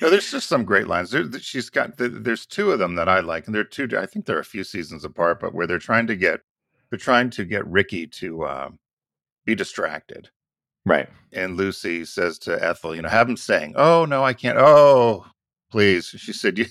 No, 0.00 0.10
there's 0.10 0.30
just 0.30 0.48
some 0.48 0.64
great 0.64 0.88
lines. 0.88 1.12
There, 1.12 1.30
she's 1.38 1.70
got 1.70 1.96
th- 1.96 2.10
there's 2.14 2.44
two 2.46 2.72
of 2.72 2.78
them 2.80 2.96
that 2.96 3.08
I 3.08 3.20
like, 3.20 3.46
and 3.46 3.54
they're 3.54 3.64
two. 3.64 3.88
I 3.96 4.06
think 4.06 4.26
they're 4.26 4.40
a 4.40 4.44
few 4.44 4.64
seasons 4.64 5.04
apart, 5.04 5.38
but 5.40 5.54
where 5.54 5.66
they're 5.68 5.78
trying 5.78 6.08
to 6.08 6.16
get 6.16 6.40
they're 6.90 6.98
trying 6.98 7.30
to 7.30 7.44
get 7.44 7.66
Ricky 7.66 8.06
to 8.08 8.42
uh, 8.44 8.70
be 9.46 9.54
distracted. 9.54 10.30
right. 10.84 11.08
And 11.32 11.56
Lucy 11.56 12.04
says 12.04 12.38
to 12.40 12.62
Ethel, 12.62 12.94
you 12.94 13.02
know, 13.02 13.08
have 13.08 13.28
him 13.28 13.36
saying, 13.36 13.74
"Oh 13.76 14.04
no, 14.04 14.24
I 14.24 14.32
can't." 14.34 14.58
Oh, 14.58 15.24
please. 15.70 16.06
She 16.06 16.32
said, 16.32 16.58
"You 16.58 16.66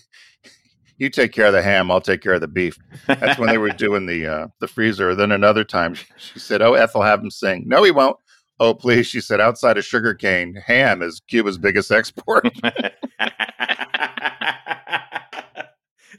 you 0.97 1.09
take 1.09 1.31
care 1.31 1.47
of 1.47 1.53
the 1.53 1.61
ham, 1.61 1.89
I'll 1.91 2.01
take 2.01 2.21
care 2.21 2.33
of 2.33 2.41
the 2.41 2.47
beef." 2.47 2.77
That's 3.07 3.39
when 3.39 3.49
they 3.49 3.57
were 3.57 3.69
doing 3.85 4.05
the 4.05 4.27
uh, 4.27 4.47
the 4.59 4.67
freezer. 4.67 5.15
Then 5.15 5.31
another 5.31 5.63
time, 5.63 5.93
she 6.17 6.39
said, 6.39 6.61
"Oh, 6.61 6.73
Ethel, 6.73 7.01
have 7.01 7.21
him 7.21 7.31
sing." 7.31 7.63
No, 7.67 7.83
he 7.83 7.91
won't. 7.91 8.17
Oh, 8.59 8.73
please. 8.73 9.07
She 9.07 9.19
said, 9.21 9.41
"Outside 9.41 9.77
of 9.77 9.85
sugarcane, 9.85 10.55
ham 10.65 11.01
is 11.01 11.21
Cuba's 11.27 11.57
biggest 11.57 11.91
export." 11.91 12.47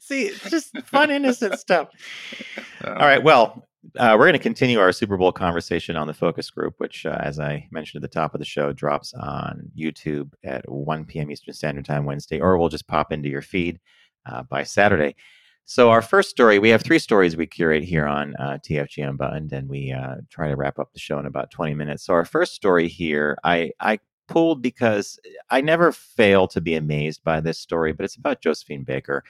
See, 0.01 0.25
it's 0.27 0.51
just 0.51 0.77
fun, 0.87 1.11
innocent 1.11 1.59
stuff. 1.59 1.89
Uh, 2.85 2.91
All 2.91 3.07
right. 3.07 3.23
Well, 3.23 3.67
Uh, 3.99 4.17
we're 4.19 4.25
going 4.25 4.33
to 4.33 4.39
continue 4.39 4.81
our 4.81 4.93
Super 4.93 5.17
Bowl 5.19 5.31
conversation 5.31 5.95
on 5.95 6.07
the 6.07 6.15
focus 6.15 6.49
group, 6.51 6.75
which, 6.79 7.05
uh, 7.05 7.19
as 7.21 7.39
I 7.39 7.69
mentioned 7.71 8.03
at 8.03 8.11
the 8.11 8.15
top 8.21 8.35
of 8.35 8.39
the 8.39 8.45
show, 8.45 8.73
drops 8.73 9.13
on 9.15 9.71
YouTube 9.79 10.33
at 10.43 10.67
1 10.71 11.05
p.m. 11.05 11.31
Eastern 11.31 11.53
Standard 11.53 11.85
Time 11.85 12.07
Wednesday, 12.07 12.41
or 12.41 12.57
we'll 12.57 12.71
just 12.71 12.89
pop 12.89 13.13
into 13.13 13.29
your 13.29 13.43
feed 13.43 13.79
uh, 14.27 14.43
by 14.43 14.63
Saturday. 14.63 15.15
So, 15.67 15.91
our 15.91 16.03
first 16.03 16.29
story, 16.29 16.59
we 16.59 16.69
have 16.69 16.83
three 16.83 16.99
stories 16.99 17.37
we 17.37 17.47
curate 17.47 17.85
here 17.85 18.07
on 18.07 18.35
uh, 18.37 18.59
TFG 18.63 19.09
Unbuttoned, 19.09 19.53
and 19.53 19.67
we 19.69 19.93
uh, 19.93 20.17
try 20.29 20.49
to 20.49 20.57
wrap 20.57 20.79
up 20.79 20.93
the 20.93 20.99
show 20.99 21.19
in 21.19 21.25
about 21.25 21.51
20 21.51 21.75
minutes. 21.75 22.05
So, 22.05 22.13
our 22.13 22.27
first 22.27 22.55
story 22.55 22.87
here, 22.87 23.39
I, 23.45 23.71
I 23.81 23.99
pulled 24.29 24.61
because 24.61 25.19
I 25.51 25.63
never 25.63 25.91
fail 25.91 26.47
to 26.49 26.61
be 26.61 26.75
amazed 26.75 27.25
by 27.25 27.41
this 27.41 27.59
story, 27.59 27.93
but 27.93 28.05
it's 28.05 28.17
about 28.17 28.43
Josephine 28.43 28.85
Baker. 28.85 29.25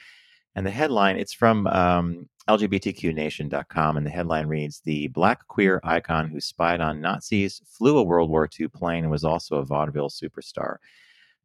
And 0.55 0.65
the 0.65 0.71
headline, 0.71 1.17
it's 1.17 1.33
from 1.33 1.67
um, 1.67 2.29
LGBTQNation.com, 2.47 3.97
and 3.97 4.05
the 4.05 4.11
headline 4.11 4.47
reads 4.47 4.81
The 4.81 5.07
black 5.09 5.47
queer 5.47 5.81
icon 5.83 6.29
who 6.29 6.39
spied 6.39 6.81
on 6.81 7.01
Nazis, 7.01 7.61
flew 7.65 7.97
a 7.97 8.03
World 8.03 8.29
War 8.29 8.49
II 8.59 8.67
plane, 8.69 9.03
and 9.03 9.11
was 9.11 9.23
also 9.23 9.55
a 9.57 9.65
vaudeville 9.65 10.09
superstar. 10.09 10.77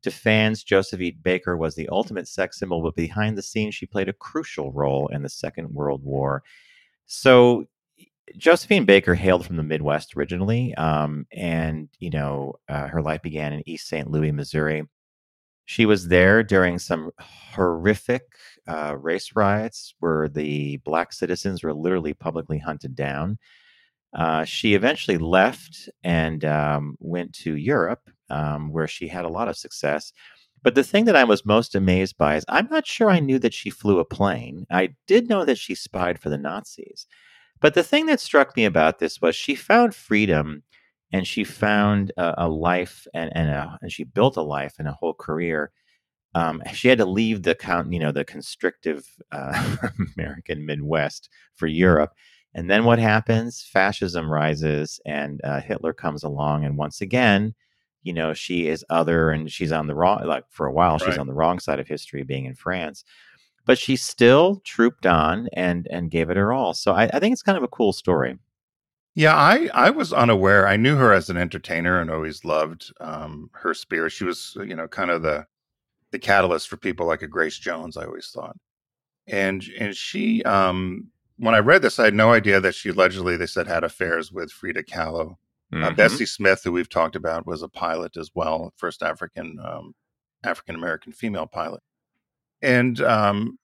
To 0.02 0.10
fans, 0.10 0.64
Josephine 0.64 1.18
Baker 1.22 1.56
was 1.56 1.74
the 1.74 1.88
ultimate 1.90 2.26
sex 2.26 2.58
symbol, 2.58 2.82
but 2.82 2.96
behind 2.96 3.36
the 3.36 3.42
scenes, 3.42 3.74
she 3.74 3.86
played 3.86 4.08
a 4.08 4.14
crucial 4.14 4.72
role 4.72 5.08
in 5.08 5.22
the 5.22 5.28
Second 5.28 5.74
World 5.74 6.02
War. 6.02 6.42
So, 7.06 7.66
Josephine 8.36 8.84
Baker 8.84 9.14
hailed 9.14 9.44
from 9.44 9.56
the 9.56 9.62
Midwest 9.62 10.16
originally, 10.16 10.74
um, 10.76 11.26
and 11.32 11.88
you 11.98 12.10
know 12.10 12.54
uh, 12.68 12.86
her 12.86 13.02
life 13.02 13.22
began 13.22 13.52
in 13.52 13.68
East 13.68 13.88
St. 13.88 14.10
Louis, 14.10 14.32
Missouri. 14.32 14.84
She 15.66 15.86
was 15.86 16.08
there 16.08 16.42
during 16.42 16.78
some 16.78 17.10
horrific 17.18 18.22
uh, 18.66 18.96
race 18.96 19.32
riots 19.36 19.94
where 20.00 20.28
the 20.28 20.78
black 20.78 21.12
citizens 21.12 21.62
were 21.62 21.74
literally 21.74 22.14
publicly 22.14 22.58
hunted 22.58 22.96
down. 22.96 23.38
Uh, 24.12 24.44
she 24.44 24.74
eventually 24.74 25.18
left 25.18 25.88
and 26.02 26.44
um, 26.44 26.96
went 26.98 27.32
to 27.32 27.56
Europe, 27.56 28.10
um, 28.30 28.72
where 28.72 28.88
she 28.88 29.08
had 29.08 29.24
a 29.24 29.28
lot 29.28 29.48
of 29.48 29.56
success. 29.56 30.12
But 30.62 30.74
the 30.74 30.84
thing 30.84 31.06
that 31.06 31.16
I 31.16 31.24
was 31.24 31.46
most 31.46 31.74
amazed 31.74 32.18
by 32.18 32.36
is 32.36 32.44
I'm 32.48 32.68
not 32.70 32.86
sure 32.86 33.10
I 33.10 33.20
knew 33.20 33.38
that 33.38 33.54
she 33.54 33.70
flew 33.70 33.98
a 33.98 34.04
plane. 34.04 34.66
I 34.70 34.90
did 35.06 35.28
know 35.28 35.44
that 35.44 35.58
she 35.58 35.74
spied 35.74 36.18
for 36.18 36.28
the 36.28 36.38
Nazis. 36.38 37.06
But 37.60 37.74
the 37.74 37.82
thing 37.82 38.06
that 38.06 38.20
struck 38.20 38.56
me 38.56 38.64
about 38.64 38.98
this 38.98 39.20
was 39.20 39.36
she 39.36 39.54
found 39.54 39.94
freedom 39.94 40.62
and 41.12 41.26
she 41.26 41.44
found 41.44 42.12
a, 42.16 42.46
a 42.46 42.48
life 42.48 43.06
and, 43.14 43.30
and, 43.34 43.50
a, 43.50 43.78
and 43.82 43.92
she 43.92 44.04
built 44.04 44.36
a 44.36 44.42
life 44.42 44.74
and 44.78 44.88
a 44.88 44.92
whole 44.92 45.14
career 45.14 45.72
um, 46.34 46.62
she 46.72 46.88
had 46.88 46.98
to 46.98 47.04
leave 47.04 47.42
the 47.42 47.54
count, 47.54 47.92
you 47.92 47.98
know, 47.98 48.12
the 48.12 48.24
constrictive 48.24 49.04
uh, 49.32 49.76
American 50.16 50.64
Midwest 50.64 51.28
for 51.56 51.66
Europe. 51.66 52.12
And 52.54 52.70
then 52.70 52.84
what 52.84 52.98
happens? 52.98 53.62
Fascism 53.62 54.30
rises, 54.30 55.00
and 55.06 55.40
uh, 55.44 55.60
Hitler 55.60 55.92
comes 55.92 56.24
along, 56.24 56.64
and 56.64 56.76
once 56.76 57.00
again, 57.00 57.54
you 58.02 58.12
know, 58.12 58.32
she 58.32 58.66
is 58.66 58.84
other, 58.88 59.30
and 59.30 59.50
she's 59.50 59.72
on 59.72 59.86
the 59.86 59.94
wrong. 59.94 60.24
Like 60.24 60.44
for 60.50 60.66
a 60.66 60.72
while, 60.72 60.98
she's 60.98 61.18
on 61.18 61.26
the 61.26 61.34
wrong 61.34 61.58
side 61.58 61.80
of 61.80 61.88
history, 61.88 62.22
being 62.22 62.46
in 62.46 62.54
France. 62.54 63.04
But 63.66 63.78
she 63.78 63.96
still 63.96 64.56
trooped 64.64 65.06
on 65.06 65.48
and 65.52 65.86
and 65.90 66.10
gave 66.10 66.30
it 66.30 66.36
her 66.36 66.52
all. 66.52 66.74
So 66.74 66.92
I, 66.92 67.10
I 67.12 67.20
think 67.20 67.32
it's 67.32 67.42
kind 67.42 67.58
of 67.58 67.64
a 67.64 67.68
cool 67.68 67.92
story. 67.92 68.38
Yeah, 69.14 69.34
I 69.34 69.68
I 69.74 69.90
was 69.90 70.12
unaware. 70.12 70.66
I 70.66 70.76
knew 70.76 70.96
her 70.96 71.12
as 71.12 71.28
an 71.28 71.36
entertainer 71.36 72.00
and 72.00 72.10
always 72.10 72.44
loved 72.44 72.92
um, 73.00 73.50
her 73.52 73.74
spirit. 73.74 74.12
She 74.12 74.24
was, 74.24 74.56
you 74.56 74.74
know, 74.74 74.88
kind 74.88 75.10
of 75.10 75.22
the 75.22 75.46
the 76.10 76.18
catalyst 76.18 76.68
for 76.68 76.76
people 76.76 77.06
like 77.06 77.22
a 77.22 77.28
Grace 77.28 77.58
Jones. 77.58 77.96
I 77.96 78.04
always 78.06 78.30
thought, 78.30 78.56
and 79.26 79.64
and 79.78 79.94
she, 79.94 80.42
um, 80.44 81.08
when 81.36 81.54
I 81.54 81.58
read 81.58 81.82
this, 81.82 81.98
I 81.98 82.04
had 82.04 82.14
no 82.14 82.32
idea 82.32 82.60
that 82.60 82.74
she 82.74 82.90
allegedly 82.90 83.36
they 83.36 83.46
said 83.46 83.66
had 83.66 83.84
affairs 83.84 84.32
with 84.32 84.52
Frida 84.52 84.84
Kahlo. 84.84 85.36
Uh, 85.72 85.90
Mhm. 85.90 85.96
Bessie 85.96 86.26
Smith, 86.26 86.62
who 86.64 86.72
we've 86.72 86.88
talked 86.88 87.16
about, 87.16 87.46
was 87.46 87.62
a 87.62 87.68
pilot 87.68 88.16
as 88.16 88.30
well, 88.34 88.72
first 88.76 89.02
African 89.02 89.58
um, 89.64 89.94
African 90.44 90.74
American 90.74 91.12
female 91.12 91.46
pilot, 91.46 91.82
and 92.62 93.00
um, 93.00 93.58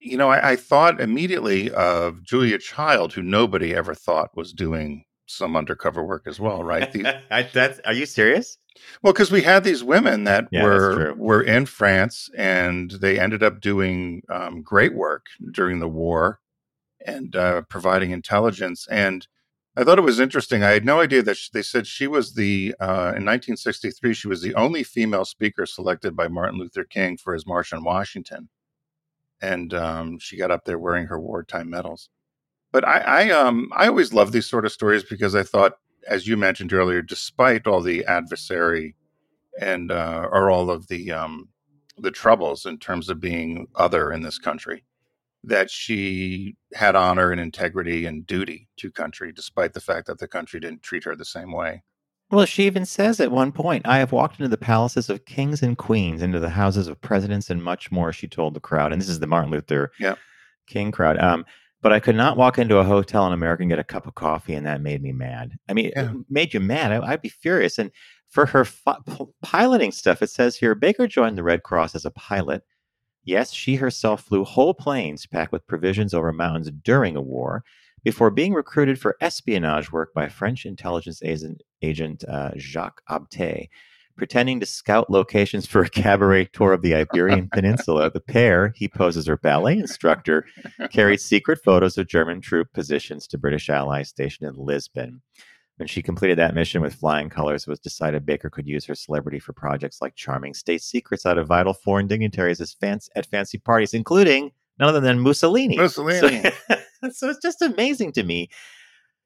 you 0.00 0.16
know, 0.16 0.28
I, 0.30 0.52
I 0.52 0.56
thought 0.56 1.00
immediately 1.00 1.70
of 1.72 2.22
Julia 2.22 2.58
Child, 2.58 3.12
who 3.12 3.22
nobody 3.22 3.74
ever 3.74 3.94
thought 3.94 4.36
was 4.36 4.52
doing 4.52 5.04
some 5.26 5.56
undercover 5.56 6.04
work 6.04 6.22
as 6.26 6.38
well, 6.40 6.62
right? 6.62 6.88
I, 7.30 7.42
that's, 7.52 7.80
are 7.84 7.92
you 7.92 8.06
serious? 8.06 8.58
well, 9.02 9.12
because 9.12 9.32
we 9.32 9.42
had 9.42 9.64
these 9.64 9.82
women 9.82 10.24
that 10.24 10.46
Yeah, 10.52 10.62
were 10.62 11.14
were 11.14 11.42
in 11.42 11.66
France, 11.66 12.30
and 12.36 12.90
they 12.92 13.18
ended 13.18 13.42
up 13.42 13.60
doing 13.60 14.22
um, 14.30 14.62
great 14.62 14.94
work 14.94 15.26
during 15.52 15.80
the 15.80 15.88
war 15.88 16.40
and 17.04 17.34
uh, 17.34 17.62
providing 17.62 18.12
intelligence. 18.12 18.86
And 18.90 19.26
I 19.78 19.84
thought 19.84 19.98
it 19.98 20.02
was 20.02 20.18
interesting. 20.18 20.64
I 20.64 20.70
had 20.70 20.84
no 20.84 21.00
idea 21.00 21.22
that 21.22 21.36
sh 21.36 21.50
they 21.50 21.62
said 21.62 21.86
she 21.86 22.08
was 22.08 22.34
the 22.34 22.74
uh, 22.80 23.14
in 23.14 23.24
1963 23.24 24.12
she 24.12 24.26
was 24.26 24.42
the 24.42 24.56
only 24.56 24.82
female 24.82 25.24
speaker 25.24 25.66
selected 25.66 26.16
by 26.16 26.26
Martin 26.26 26.58
Luther 26.58 26.82
King 26.82 27.16
for 27.16 27.32
his 27.32 27.46
March 27.46 27.72
on 27.72 27.84
Washington, 27.84 28.48
and 29.40 29.72
um, 29.72 30.18
she 30.18 30.36
got 30.36 30.50
up 30.50 30.64
there 30.64 30.80
wearing 30.80 31.06
her 31.06 31.20
wartime 31.20 31.70
medals. 31.70 32.08
But 32.72 32.86
I, 32.88 32.98
I 32.98 33.30
um 33.30 33.70
I 33.76 33.86
always 33.86 34.12
love 34.12 34.32
these 34.32 34.46
sort 34.50 34.66
of 34.66 34.72
stories 34.72 35.04
because 35.04 35.36
I 35.36 35.44
thought, 35.44 35.74
as 36.08 36.26
you 36.26 36.36
mentioned 36.36 36.72
earlier, 36.72 37.00
despite 37.00 37.68
all 37.68 37.80
the 37.80 38.04
adversary 38.06 38.96
and 39.60 39.92
uh, 39.92 40.28
or 40.32 40.50
all 40.50 40.70
of 40.70 40.88
the 40.88 41.12
um, 41.12 41.50
the 41.96 42.10
troubles 42.10 42.66
in 42.66 42.78
terms 42.78 43.08
of 43.08 43.20
being 43.20 43.68
other 43.76 44.12
in 44.12 44.22
this 44.22 44.40
country, 44.40 44.82
that 45.48 45.70
she 45.70 46.56
had 46.74 46.94
honor 46.96 47.30
and 47.30 47.40
integrity 47.40 48.06
and 48.06 48.26
duty 48.26 48.68
to 48.78 48.90
country, 48.90 49.32
despite 49.32 49.72
the 49.74 49.80
fact 49.80 50.06
that 50.06 50.18
the 50.18 50.28
country 50.28 50.60
didn't 50.60 50.82
treat 50.82 51.04
her 51.04 51.14
the 51.16 51.24
same 51.24 51.52
way. 51.52 51.82
Well, 52.30 52.44
she 52.44 52.64
even 52.66 52.84
says 52.84 53.20
at 53.20 53.32
one 53.32 53.52
point, 53.52 53.86
I 53.88 53.98
have 53.98 54.12
walked 54.12 54.38
into 54.38 54.48
the 54.48 54.58
palaces 54.58 55.08
of 55.08 55.24
kings 55.24 55.62
and 55.62 55.78
queens, 55.78 56.20
into 56.20 56.38
the 56.40 56.50
houses 56.50 56.86
of 56.86 57.00
presidents, 57.00 57.48
and 57.48 57.62
much 57.62 57.90
more, 57.90 58.12
she 58.12 58.28
told 58.28 58.52
the 58.54 58.60
crowd. 58.60 58.92
And 58.92 59.00
this 59.00 59.08
is 59.08 59.20
the 59.20 59.26
Martin 59.26 59.50
Luther 59.50 59.90
Yeah. 59.98 60.16
King 60.66 60.92
crowd. 60.92 61.18
Um, 61.18 61.46
but 61.80 61.92
I 61.92 62.00
could 62.00 62.16
not 62.16 62.36
walk 62.36 62.58
into 62.58 62.76
a 62.78 62.84
hotel 62.84 63.26
in 63.26 63.32
America 63.32 63.62
and 63.62 63.70
get 63.70 63.78
a 63.78 63.84
cup 63.84 64.06
of 64.06 64.14
coffee, 64.14 64.52
and 64.54 64.66
that 64.66 64.82
made 64.82 65.00
me 65.02 65.12
mad. 65.12 65.52
I 65.68 65.72
mean, 65.72 65.90
Yeah. 65.96 66.10
it 66.10 66.16
made 66.28 66.52
you 66.52 66.60
mad. 66.60 66.92
I, 66.92 67.12
I'd 67.12 67.22
be 67.22 67.28
furious. 67.30 67.78
And 67.78 67.90
for 68.28 68.44
her 68.46 68.64
fi- 68.66 68.98
piloting 69.42 69.92
stuff, 69.92 70.20
it 70.20 70.28
says 70.28 70.56
here 70.56 70.74
Baker 70.74 71.06
joined 71.06 71.38
the 71.38 71.42
Red 71.42 71.62
Cross 71.62 71.94
as 71.94 72.04
a 72.04 72.10
pilot. 72.10 72.62
Yes, 73.28 73.52
she 73.52 73.74
herself 73.74 74.22
flew 74.22 74.42
whole 74.42 74.72
planes 74.72 75.26
packed 75.26 75.52
with 75.52 75.66
provisions 75.66 76.14
over 76.14 76.32
mountains 76.32 76.70
during 76.82 77.14
a 77.14 77.20
war 77.20 77.62
before 78.02 78.30
being 78.30 78.54
recruited 78.54 78.98
for 78.98 79.18
espionage 79.20 79.92
work 79.92 80.14
by 80.14 80.30
French 80.30 80.64
intelligence 80.64 81.22
agent, 81.22 81.62
agent 81.82 82.24
uh, 82.26 82.52
Jacques 82.56 83.02
Abtey. 83.06 83.68
Pretending 84.16 84.60
to 84.60 84.66
scout 84.66 85.10
locations 85.10 85.66
for 85.66 85.82
a 85.82 85.90
cabaret 85.90 86.46
tour 86.54 86.72
of 86.72 86.80
the 86.80 86.94
Iberian 86.94 87.50
Peninsula, 87.52 88.10
the 88.10 88.18
pair, 88.18 88.72
he 88.74 88.88
poses 88.88 89.24
as 89.24 89.26
her 89.26 89.36
ballet 89.36 89.76
instructor, 89.76 90.46
carried 90.90 91.20
secret 91.20 91.60
photos 91.62 91.98
of 91.98 92.08
German 92.08 92.40
troop 92.40 92.72
positions 92.72 93.26
to 93.26 93.36
British 93.36 93.68
allies 93.68 94.08
stationed 94.08 94.48
in 94.48 94.56
Lisbon. 94.56 95.20
When 95.78 95.86
she 95.86 96.02
completed 96.02 96.38
that 96.38 96.54
mission 96.54 96.82
with 96.82 96.94
flying 96.94 97.28
colors, 97.28 97.62
it 97.62 97.70
was 97.70 97.78
decided 97.78 98.26
Baker 98.26 98.50
could 98.50 98.66
use 98.66 98.84
her 98.86 98.96
celebrity 98.96 99.38
for 99.38 99.52
projects 99.52 100.02
like 100.02 100.16
charming 100.16 100.52
state 100.52 100.82
secrets 100.82 101.24
out 101.24 101.38
of 101.38 101.46
vital 101.46 101.72
foreign 101.72 102.08
dignitaries 102.08 102.60
as 102.60 102.74
fancy, 102.74 103.10
at 103.14 103.26
fancy 103.26 103.58
parties, 103.58 103.94
including 103.94 104.50
none 104.80 104.88
other 104.88 105.00
than 105.00 105.20
Mussolini. 105.20 105.76
Mussolini. 105.76 106.42
So, 106.42 106.50
so 107.12 107.28
it's 107.28 107.40
just 107.40 107.62
amazing 107.62 108.10
to 108.12 108.24
me. 108.24 108.50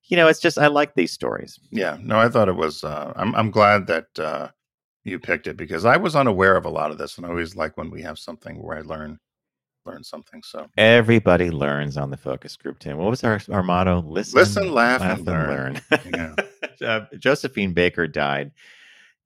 You 0.04 0.16
know, 0.18 0.28
it's 0.28 0.40
just 0.40 0.58
I 0.58 0.66
like 0.66 0.94
these 0.94 1.12
stories. 1.12 1.58
Yeah, 1.70 1.96
no, 2.00 2.18
I 2.18 2.28
thought 2.28 2.48
it 2.48 2.56
was. 2.56 2.84
Uh, 2.84 3.14
I'm 3.16 3.34
I'm 3.34 3.50
glad 3.50 3.86
that 3.86 4.18
uh, 4.18 4.48
you 5.04 5.18
picked 5.18 5.46
it 5.46 5.56
because 5.56 5.86
I 5.86 5.96
was 5.96 6.14
unaware 6.14 6.56
of 6.56 6.66
a 6.66 6.70
lot 6.70 6.90
of 6.90 6.98
this, 6.98 7.16
and 7.16 7.24
I 7.24 7.30
always 7.30 7.56
like 7.56 7.78
when 7.78 7.90
we 7.90 8.02
have 8.02 8.18
something 8.18 8.62
where 8.62 8.76
I 8.76 8.82
learn 8.82 9.18
learn 9.84 10.04
something. 10.04 10.42
So 10.42 10.66
Everybody 10.76 11.50
learns 11.50 11.96
on 11.96 12.10
the 12.10 12.16
focus 12.16 12.56
group, 12.56 12.78
Tim. 12.78 12.98
What 12.98 13.10
was 13.10 13.24
our, 13.24 13.40
our 13.50 13.62
motto? 13.62 14.02
Listen, 14.06 14.38
Listen, 14.38 14.72
laugh, 14.72 15.00
and 15.02 15.26
learn. 15.26 15.80
Yeah. 16.12 16.34
uh, 16.86 17.00
Josephine 17.18 17.72
Baker 17.72 18.06
died 18.06 18.52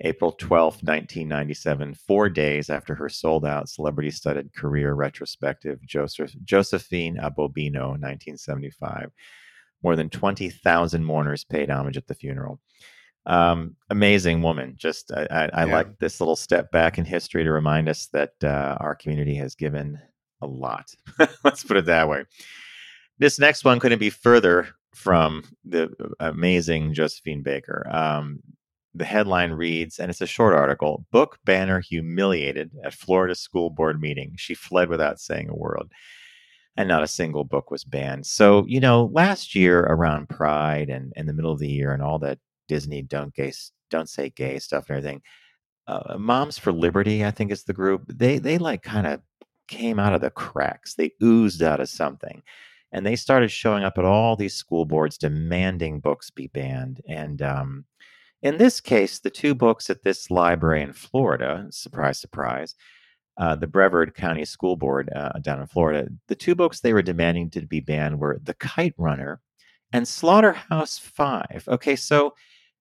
April 0.02 0.32
twelfth, 0.32 0.82
1997, 0.82 1.94
four 1.94 2.28
days 2.28 2.68
after 2.68 2.94
her 2.94 3.08
sold 3.08 3.46
out 3.46 3.68
celebrity 3.68 4.10
studded 4.10 4.54
career 4.54 4.92
retrospective, 4.94 5.78
Joseph, 5.86 6.32
Josephine 6.44 7.16
à 7.16 7.34
Bobino, 7.34 7.90
1975. 7.98 9.10
More 9.82 9.96
than 9.96 10.10
20,000 10.10 11.04
mourners 11.04 11.44
paid 11.44 11.70
homage 11.70 11.96
at 11.96 12.06
the 12.06 12.14
funeral. 12.14 12.60
Um, 13.26 13.76
amazing 13.90 14.42
woman. 14.42 14.74
Just, 14.76 15.12
I, 15.12 15.26
I, 15.30 15.50
I 15.52 15.66
Yeah. 15.66 15.72
like 15.72 15.98
this 15.98 16.20
little 16.20 16.36
step 16.36 16.70
back 16.70 16.98
in 16.98 17.04
history 17.04 17.44
to 17.44 17.50
remind 17.50 17.88
us 17.88 18.06
that 18.12 18.32
uh, 18.42 18.76
our 18.80 18.94
community 18.94 19.34
has 19.36 19.54
given 19.54 19.98
a 20.42 20.46
lot. 20.46 20.94
Let's 21.44 21.64
put 21.64 21.76
it 21.76 21.86
that 21.86 22.08
way. 22.08 22.24
This 23.18 23.38
next 23.38 23.64
one 23.64 23.80
couldn't 23.80 23.98
be 23.98 24.10
further 24.10 24.68
from 24.94 25.44
the 25.64 25.90
amazing 26.20 26.94
Josephine 26.94 27.42
Baker. 27.42 27.86
Um, 27.90 28.42
the 28.94 29.04
headline 29.04 29.52
reads, 29.52 29.98
and 29.98 30.10
it's 30.10 30.22
a 30.22 30.26
short 30.26 30.54
article 30.54 31.04
Book 31.12 31.38
banner 31.44 31.80
humiliated 31.80 32.70
at 32.84 32.94
Florida 32.94 33.34
school 33.34 33.70
board 33.70 34.00
meeting. 34.00 34.34
She 34.36 34.54
fled 34.54 34.88
without 34.88 35.20
saying 35.20 35.48
a 35.50 35.54
word. 35.56 35.82
and 36.76 36.88
not 36.88 37.02
a 37.02 37.06
single 37.08 37.44
book 37.44 37.70
was 37.70 37.84
banned. 37.84 38.26
So, 38.26 38.64
you 38.66 38.80
know, 38.80 39.10
last 39.12 39.54
year 39.54 39.80
around 39.80 40.28
Pride 40.28 40.90
and 40.90 41.12
in 41.16 41.26
the 41.26 41.32
middle 41.32 41.52
of 41.52 41.58
the 41.58 41.68
year 41.68 41.92
and 41.92 42.02
all 42.02 42.18
that 42.20 42.38
Disney 42.68 43.02
don't 43.02 43.34
gay 43.34 43.52
don't 43.90 44.08
say 44.08 44.30
gay 44.30 44.58
stuff 44.58 44.88
and 44.88 44.98
everything, 44.98 45.22
uh, 45.86 46.16
Moms 46.18 46.58
for 46.58 46.72
Liberty, 46.72 47.24
I 47.24 47.30
think 47.30 47.50
is 47.52 47.64
the 47.64 47.72
group. 47.72 48.04
They 48.08 48.38
they 48.38 48.58
like 48.58 48.82
kind 48.82 49.06
of 49.06 49.22
came 49.68 49.98
out 49.98 50.14
of 50.14 50.20
the 50.20 50.30
cracks. 50.30 50.94
They 50.94 51.12
oozed 51.22 51.62
out 51.62 51.80
of 51.80 51.88
something. 51.88 52.42
And 52.92 53.04
they 53.04 53.16
started 53.16 53.50
showing 53.50 53.84
up 53.84 53.98
at 53.98 54.04
all 54.04 54.36
these 54.36 54.54
school 54.54 54.84
boards 54.84 55.18
demanding 55.18 56.00
books 56.00 56.30
be 56.30 56.46
banned. 56.46 57.00
And 57.08 57.42
um, 57.42 57.84
in 58.42 58.58
this 58.58 58.80
case, 58.80 59.18
the 59.18 59.30
two 59.30 59.54
books 59.54 59.90
at 59.90 60.02
this 60.02 60.30
library 60.30 60.82
in 60.82 60.92
Florida, 60.92 61.66
surprise, 61.70 62.20
surprise, 62.20 62.74
uh, 63.38 63.54
the 63.54 63.66
Brevard 63.66 64.14
County 64.14 64.44
School 64.44 64.76
Board 64.76 65.10
uh, 65.14 65.38
down 65.40 65.60
in 65.60 65.66
Florida, 65.66 66.08
the 66.28 66.34
two 66.34 66.54
books 66.54 66.80
they 66.80 66.92
were 66.92 67.02
demanding 67.02 67.50
to 67.50 67.66
be 67.66 67.80
banned 67.80 68.18
were 68.18 68.40
The 68.42 68.54
Kite 68.54 68.94
Runner 68.96 69.40
and 69.92 70.08
Slaughterhouse 70.08 70.98
Five. 70.98 71.64
Okay, 71.68 71.96
so 71.96 72.34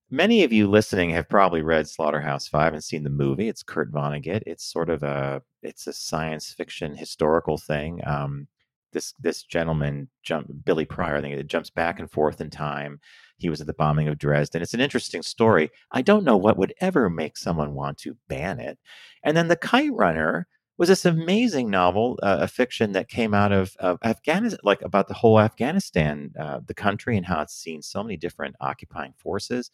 many 0.09 0.43
of 0.43 0.53
you 0.53 0.67
listening 0.67 1.09
have 1.11 1.29
probably 1.29 1.61
read 1.61 1.87
Slaughterhouse 1.87 2.47
Five 2.47 2.73
and 2.73 2.83
seen 2.83 3.03
the 3.03 3.09
movie. 3.09 3.49
It's 3.49 3.63
Kurt 3.63 3.91
Vonnegut. 3.91 4.43
It's 4.45 4.63
sort 4.63 4.89
of 4.89 5.03
a 5.03 5.41
it's 5.61 5.87
a 5.87 5.93
science 5.93 6.51
fiction 6.51 6.95
historical 6.95 7.57
thing. 7.57 8.01
Um, 8.05 8.47
this 8.93 9.13
this 9.19 9.43
gentleman 9.43 10.09
jump 10.23 10.49
Billy 10.63 10.85
Pryor, 10.85 11.17
I 11.17 11.21
think 11.21 11.35
it 11.35 11.47
jumps 11.47 11.69
back 11.69 11.99
and 11.99 12.09
forth 12.09 12.41
in 12.41 12.49
time. 12.49 12.99
He 13.37 13.49
was 13.49 13.59
at 13.61 13.67
the 13.67 13.73
bombing 13.73 14.07
of 14.07 14.17
Dresden. 14.17 14.61
It's 14.61 14.73
an 14.73 14.79
interesting 14.79 15.21
story. 15.21 15.69
I 15.91 16.01
don't 16.01 16.23
know 16.23 16.37
what 16.37 16.57
would 16.57 16.73
ever 16.79 17.09
make 17.09 17.37
someone 17.37 17.73
want 17.73 17.97
to 17.99 18.15
ban 18.29 18.59
it. 18.59 18.79
And 19.23 19.35
then 19.35 19.49
The 19.49 19.57
Kite 19.57 19.91
Runner 19.93 20.47
was 20.77 20.89
this 20.89 21.05
amazing 21.05 21.69
novel, 21.69 22.19
uh, 22.21 22.37
a 22.41 22.47
fiction 22.47 22.91
that 22.93 23.07
came 23.07 23.33
out 23.33 23.51
of, 23.51 23.75
of 23.79 23.97
Afghanistan, 24.03 24.59
like 24.63 24.81
about 24.81 25.07
the 25.07 25.13
whole 25.13 25.39
Afghanistan, 25.39 26.33
uh, 26.39 26.59
the 26.65 26.73
country, 26.73 27.15
and 27.15 27.25
how 27.25 27.41
it's 27.41 27.55
seen 27.55 27.81
so 27.81 28.03
many 28.03 28.17
different 28.17 28.55
occupying 28.59 29.13
forces. 29.17 29.71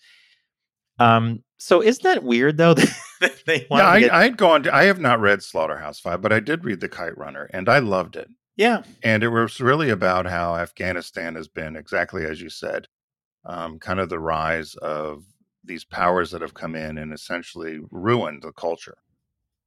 Um, 0.99 1.43
so 1.57 1.81
isn't 1.81 2.03
that 2.03 2.23
weird 2.23 2.57
though? 2.57 2.75
That 3.21 3.45
they 3.45 3.67
yeah, 3.69 3.87
I, 3.87 3.99
get... 3.99 4.11
I 4.11 4.23
had 4.23 4.35
gone. 4.35 4.63
To, 4.63 4.75
I 4.75 4.85
have 4.85 4.99
not 4.99 5.19
read 5.19 5.43
Slaughterhouse 5.43 5.99
Five, 5.99 6.23
but 6.23 6.33
I 6.33 6.39
did 6.39 6.65
read 6.65 6.79
The 6.79 6.89
Kite 6.89 7.15
Runner, 7.15 7.47
and 7.53 7.69
I 7.69 7.77
loved 7.77 8.15
it. 8.15 8.27
Yeah, 8.55 8.81
and 9.03 9.21
it 9.21 9.29
was 9.29 9.61
really 9.61 9.91
about 9.91 10.25
how 10.25 10.55
Afghanistan 10.55 11.35
has 11.35 11.47
been 11.47 11.75
exactly 11.75 12.25
as 12.25 12.41
you 12.41 12.49
said, 12.49 12.87
um, 13.45 13.77
kind 13.77 13.99
of 13.99 14.09
the 14.09 14.19
rise 14.19 14.73
of 14.73 15.23
these 15.63 15.85
powers 15.85 16.31
that 16.31 16.41
have 16.41 16.55
come 16.55 16.75
in 16.75 16.97
and 16.97 17.13
essentially 17.13 17.79
ruined 17.91 18.41
the 18.41 18.51
culture. 18.53 18.97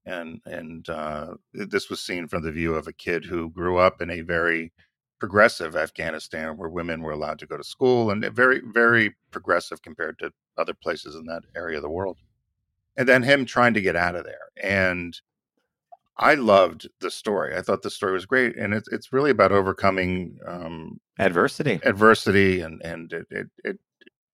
And 0.07 0.41
and 0.45 0.89
uh, 0.89 1.35
this 1.53 1.89
was 1.89 2.01
seen 2.01 2.29
from 2.29 2.43
the 2.43 2.53
view 2.53 2.75
of 2.75 2.87
a 2.87 2.93
kid 2.93 3.25
who 3.25 3.51
grew 3.51 3.79
up 3.79 4.03
in 4.03 4.11
a 4.11 4.21
very 4.21 4.73
progressive 5.19 5.75
Afghanistan 5.77 6.57
where 6.57 6.69
women 6.69 7.01
were 7.01 7.13
allowed 7.13 7.39
to 7.39 7.47
go 7.47 7.57
to 7.57 7.65
school 7.65 8.11
and 8.11 8.25
very 8.35 8.61
very 8.65 9.15
progressive 9.31 9.81
compared 9.83 10.19
to 10.19 10.31
other 10.59 10.75
places 10.75 11.15
in 11.15 11.25
that 11.27 11.45
area 11.57 11.79
of 11.79 11.83
the 11.83 11.91
world. 11.91 12.19
And 12.97 13.09
then 13.09 13.23
him 13.23 13.45
trying 13.45 13.75
to 13.75 13.81
get 13.81 13.97
out 13.97 14.15
of 14.15 14.25
there 14.25 14.51
and 14.63 15.19
I 16.17 16.35
loved 16.35 16.89
the 17.01 17.11
story. 17.11 17.57
I 17.57 17.63
thought 17.63 17.83
the 17.83 17.91
story 17.91 18.13
was 18.13 18.27
great, 18.27 18.57
and 18.57 18.73
it's 18.73 18.89
it's 18.89 19.13
really 19.13 19.31
about 19.31 19.53
overcoming 19.53 20.39
um, 20.47 21.01
adversity, 21.19 21.81
adversity, 21.83 22.61
and 22.61 22.81
and 22.85 23.13
it, 23.13 23.27
it, 23.31 23.47
it 23.65 23.79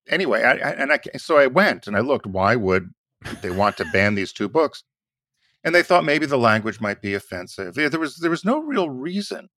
anyway. 0.08 0.42
I, 0.42 0.52
I, 0.52 0.70
and 0.72 0.92
I 0.92 1.00
so 1.16 1.38
I 1.38 1.46
went 1.46 1.86
and 1.86 1.96
I 1.96 2.00
looked. 2.00 2.26
Why 2.26 2.54
would 2.54 2.90
they 3.40 3.50
want 3.50 3.78
to 3.78 3.86
ban 3.92 4.14
these 4.14 4.32
two 4.32 4.48
books? 4.48 4.84
And 5.64 5.74
they 5.74 5.82
thought 5.82 6.04
maybe 6.04 6.26
the 6.26 6.38
language 6.38 6.80
might 6.80 7.02
be 7.02 7.14
offensive. 7.14 7.74
There 7.74 8.00
was 8.00 8.16
there 8.16 8.30
was 8.30 8.44
no 8.44 8.60
real 8.60 8.90
reason 8.90 9.48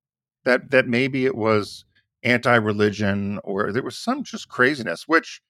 that 0.44 0.70
that 0.70 0.88
maybe 0.88 1.26
it 1.26 1.36
was 1.36 1.84
anti-religion 2.24 3.40
or 3.44 3.72
there 3.72 3.82
was 3.82 3.98
some 3.98 4.24
just 4.24 4.48
craziness, 4.48 5.06
which 5.06 5.40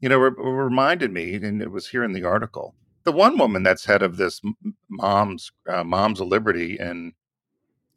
you 0.00 0.08
know 0.08 0.18
re- 0.18 0.34
reminded 0.38 1.12
me, 1.12 1.34
and 1.34 1.60
it 1.60 1.70
was 1.70 1.88
here 1.88 2.04
in 2.04 2.12
the 2.12 2.24
article 2.24 2.74
the 3.06 3.12
one 3.12 3.38
woman 3.38 3.62
that's 3.62 3.84
head 3.84 4.02
of 4.02 4.16
this 4.16 4.42
mom's 4.90 5.52
uh, 5.68 5.84
moms 5.84 6.20
of 6.20 6.26
liberty 6.26 6.76
in 6.78 7.12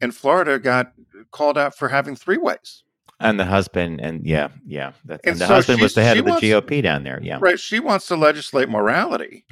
in 0.00 0.12
Florida 0.12 0.58
got 0.58 0.92
called 1.32 1.58
out 1.58 1.76
for 1.76 1.88
having 1.88 2.14
three 2.14 2.38
ways. 2.38 2.84
And 3.22 3.38
the 3.38 3.44
husband, 3.44 4.00
and 4.00 4.26
yeah, 4.26 4.48
yeah, 4.66 4.92
that, 5.04 5.20
and, 5.24 5.32
and, 5.32 5.40
the 5.40 5.46
so 5.46 5.54
husband 5.54 5.82
was 5.82 5.94
the 5.94 6.02
head 6.02 6.16
of 6.16 6.24
the 6.24 6.30
wants, 6.30 6.46
GOP 6.46 6.82
down 6.82 7.04
there. 7.04 7.20
Yeah, 7.22 7.38
right. 7.40 7.60
She 7.60 7.78
wants 7.78 8.06
to 8.06 8.16
legislate 8.16 8.70
morality, 8.70 9.44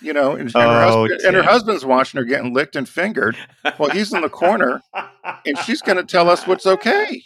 you 0.00 0.14
know, 0.14 0.32
and, 0.32 0.42
and, 0.42 0.56
oh, 0.56 0.60
her, 0.60 0.80
husband, 0.86 1.20
and 1.26 1.36
her 1.36 1.42
husband's 1.42 1.84
watching 1.84 2.18
her 2.18 2.24
getting 2.24 2.54
licked 2.54 2.76
and 2.76 2.88
fingered 2.88 3.36
while 3.76 3.90
he's 3.90 4.14
in 4.14 4.22
the 4.22 4.30
corner, 4.30 4.80
and 5.44 5.58
she's 5.58 5.82
going 5.82 5.98
to 5.98 6.04
tell 6.04 6.30
us 6.30 6.46
what's 6.46 6.66
okay. 6.66 7.22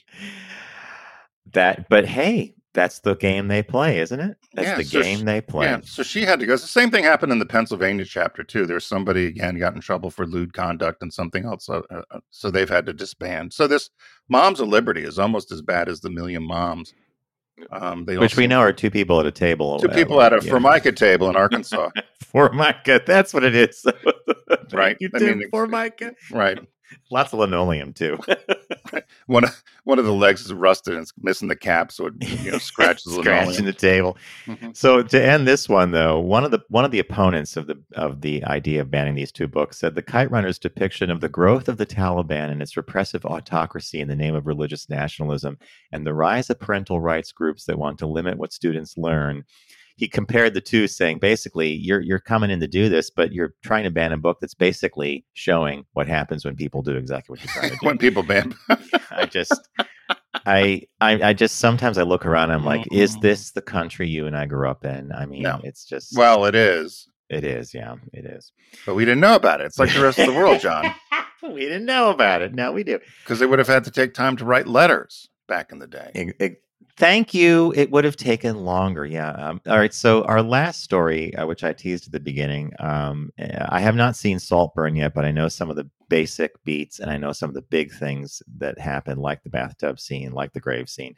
That, 1.52 1.88
but 1.88 2.06
hey, 2.06 2.53
that's 2.74 2.98
the 2.98 3.14
game 3.14 3.48
they 3.48 3.62
play, 3.62 4.00
isn't 4.00 4.18
it? 4.18 4.36
That's 4.52 4.68
yeah, 4.68 4.76
the 4.76 4.84
so 4.84 5.02
game 5.02 5.18
she, 5.18 5.24
they 5.24 5.40
play. 5.40 5.66
Yeah, 5.66 5.80
so 5.84 6.02
she 6.02 6.22
had 6.22 6.40
to 6.40 6.46
go. 6.46 6.52
The 6.56 6.66
same 6.66 6.90
thing 6.90 7.04
happened 7.04 7.32
in 7.32 7.38
the 7.38 7.46
Pennsylvania 7.46 8.04
chapter 8.04 8.42
too. 8.42 8.66
There's 8.66 8.84
somebody 8.84 9.26
again 9.26 9.58
got 9.58 9.74
in 9.74 9.80
trouble 9.80 10.10
for 10.10 10.26
lewd 10.26 10.52
conduct 10.52 11.00
and 11.00 11.12
something 11.12 11.44
else, 11.44 11.68
uh, 11.68 11.82
uh, 11.90 12.20
so 12.30 12.50
they've 12.50 12.68
had 12.68 12.86
to 12.86 12.92
disband. 12.92 13.52
So 13.52 13.66
this 13.66 13.90
Moms 14.28 14.60
of 14.60 14.68
Liberty 14.68 15.04
is 15.04 15.18
almost 15.18 15.52
as 15.52 15.62
bad 15.62 15.88
as 15.88 16.00
the 16.00 16.10
Million 16.10 16.42
Moms. 16.42 16.92
Um, 17.70 18.04
Which 18.04 18.36
we 18.36 18.48
know 18.48 18.58
are 18.58 18.72
two 18.72 18.90
people 18.90 19.20
at 19.20 19.26
a 19.26 19.30
table. 19.30 19.78
Two 19.78 19.88
people 19.88 20.20
at 20.20 20.32
a 20.32 20.44
yeah. 20.44 20.50
Formica 20.50 20.90
table 20.90 21.30
in 21.30 21.36
Arkansas. 21.36 21.90
Formica, 22.24 23.00
that's 23.06 23.32
what 23.32 23.44
it 23.44 23.54
is. 23.54 23.86
right. 24.72 24.96
You 24.98 25.08
I 25.14 25.18
mean, 25.20 25.48
Formica. 25.50 26.14
Right. 26.32 26.58
Lots 27.10 27.32
of 27.32 27.38
linoleum 27.38 27.92
too. 27.92 28.18
one 29.26 29.44
of 29.44 29.62
one 29.84 29.98
of 29.98 30.04
the 30.06 30.12
legs 30.12 30.44
is 30.44 30.52
rusted 30.52 30.94
and 30.94 31.02
it's 31.02 31.12
missing 31.20 31.48
the 31.48 31.56
cap, 31.56 31.92
so 31.92 32.06
it 32.06 32.14
you 32.20 32.52
know 32.52 32.58
scratches 32.58 33.14
scratching 33.14 33.66
the 33.66 33.72
table. 33.72 34.16
Mm-hmm. 34.46 34.70
So 34.72 35.02
to 35.02 35.22
end 35.22 35.46
this 35.46 35.68
one 35.68 35.92
though, 35.92 36.18
one 36.18 36.44
of 36.44 36.50
the 36.50 36.60
one 36.68 36.84
of 36.84 36.90
the 36.90 36.98
opponents 36.98 37.56
of 37.56 37.66
the 37.66 37.80
of 37.94 38.22
the 38.22 38.44
idea 38.44 38.80
of 38.80 38.90
banning 38.90 39.14
these 39.14 39.32
two 39.32 39.46
books 39.46 39.78
said 39.78 39.94
the 39.94 40.02
Kite 40.02 40.30
Runner's 40.30 40.58
depiction 40.58 41.10
of 41.10 41.20
the 41.20 41.28
growth 41.28 41.68
of 41.68 41.76
the 41.76 41.86
Taliban 41.86 42.50
and 42.50 42.62
its 42.62 42.76
repressive 42.76 43.24
autocracy 43.26 44.00
in 44.00 44.08
the 44.08 44.16
name 44.16 44.34
of 44.34 44.46
religious 44.46 44.88
nationalism 44.88 45.58
and 45.92 46.06
the 46.06 46.14
rise 46.14 46.50
of 46.50 46.58
parental 46.58 47.00
rights 47.00 47.32
groups 47.32 47.64
that 47.66 47.78
want 47.78 47.98
to 47.98 48.06
limit 48.06 48.38
what 48.38 48.52
students 48.52 48.96
learn 48.96 49.44
he 49.96 50.08
compared 50.08 50.54
the 50.54 50.60
two, 50.60 50.86
saying 50.88 51.18
basically, 51.18 51.72
you're 51.72 52.00
you're 52.00 52.18
coming 52.18 52.50
in 52.50 52.60
to 52.60 52.66
do 52.66 52.88
this, 52.88 53.10
but 53.10 53.32
you're 53.32 53.54
trying 53.62 53.84
to 53.84 53.90
ban 53.90 54.12
a 54.12 54.16
book 54.16 54.38
that's 54.40 54.54
basically 54.54 55.24
showing 55.34 55.84
what 55.92 56.08
happens 56.08 56.44
when 56.44 56.56
people 56.56 56.82
do 56.82 56.96
exactly 56.96 57.32
what 57.32 57.44
you're 57.44 57.52
trying 57.52 57.70
to 57.70 57.76
do. 57.80 57.86
when 57.86 57.98
people 57.98 58.22
ban, 58.22 58.54
I 59.10 59.26
just, 59.26 59.68
I, 60.46 60.82
I, 61.00 61.22
I 61.22 61.32
just 61.32 61.58
sometimes 61.58 61.98
I 61.98 62.02
look 62.02 62.26
around, 62.26 62.50
and 62.50 62.60
I'm 62.60 62.64
like, 62.64 62.86
is 62.92 63.12
mm-hmm. 63.12 63.20
this 63.20 63.52
the 63.52 63.62
country 63.62 64.08
you 64.08 64.26
and 64.26 64.36
I 64.36 64.46
grew 64.46 64.68
up 64.68 64.84
in? 64.84 65.12
I 65.12 65.26
mean, 65.26 65.42
no. 65.42 65.60
it's 65.62 65.84
just 65.84 66.16
well, 66.16 66.44
it 66.44 66.54
is. 66.54 67.08
It 67.30 67.44
is, 67.44 67.72
yeah, 67.72 67.94
it 68.12 68.26
is. 68.26 68.52
But 68.84 68.94
we 68.94 69.04
didn't 69.04 69.20
know 69.20 69.34
about 69.34 69.60
it. 69.60 69.66
It's 69.66 69.78
like 69.78 69.92
the 69.94 70.02
rest 70.02 70.18
of 70.18 70.26
the 70.26 70.34
world, 70.34 70.60
John. 70.60 70.94
we 71.42 71.60
didn't 71.60 71.86
know 71.86 72.10
about 72.10 72.42
it. 72.42 72.54
Now 72.54 72.72
we 72.72 72.84
do. 72.84 72.98
Because 73.22 73.38
they 73.38 73.46
would 73.46 73.58
have 73.58 73.68
had 73.68 73.84
to 73.84 73.90
take 73.90 74.14
time 74.14 74.36
to 74.36 74.44
write 74.44 74.66
letters 74.66 75.28
back 75.48 75.72
in 75.72 75.78
the 75.78 75.86
day. 75.86 76.10
It, 76.14 76.36
it, 76.38 76.62
Thank 76.96 77.34
you. 77.34 77.72
It 77.74 77.90
would 77.90 78.04
have 78.04 78.16
taken 78.16 78.64
longer. 78.64 79.04
Yeah. 79.04 79.30
Um, 79.30 79.60
all 79.66 79.78
right. 79.78 79.92
So 79.92 80.22
our 80.24 80.42
last 80.42 80.82
story, 80.82 81.34
uh, 81.34 81.46
which 81.46 81.64
I 81.64 81.72
teased 81.72 82.06
at 82.06 82.12
the 82.12 82.20
beginning, 82.20 82.72
um, 82.78 83.30
eh, 83.38 83.66
I 83.68 83.80
have 83.80 83.96
not 83.96 84.16
seen 84.16 84.38
Saltburn 84.38 84.94
yet, 84.94 85.12
but 85.12 85.24
I 85.24 85.32
know 85.32 85.48
some 85.48 85.70
of 85.70 85.76
the 85.76 85.90
basic 86.08 86.52
beats, 86.64 87.00
and 87.00 87.10
I 87.10 87.16
know 87.16 87.32
some 87.32 87.50
of 87.50 87.54
the 87.54 87.62
big 87.62 87.92
things 87.92 88.42
that 88.58 88.78
happen, 88.78 89.18
like 89.18 89.42
the 89.42 89.50
bathtub 89.50 89.98
scene, 89.98 90.32
like 90.32 90.52
the 90.52 90.60
grave 90.60 90.88
scene. 90.88 91.14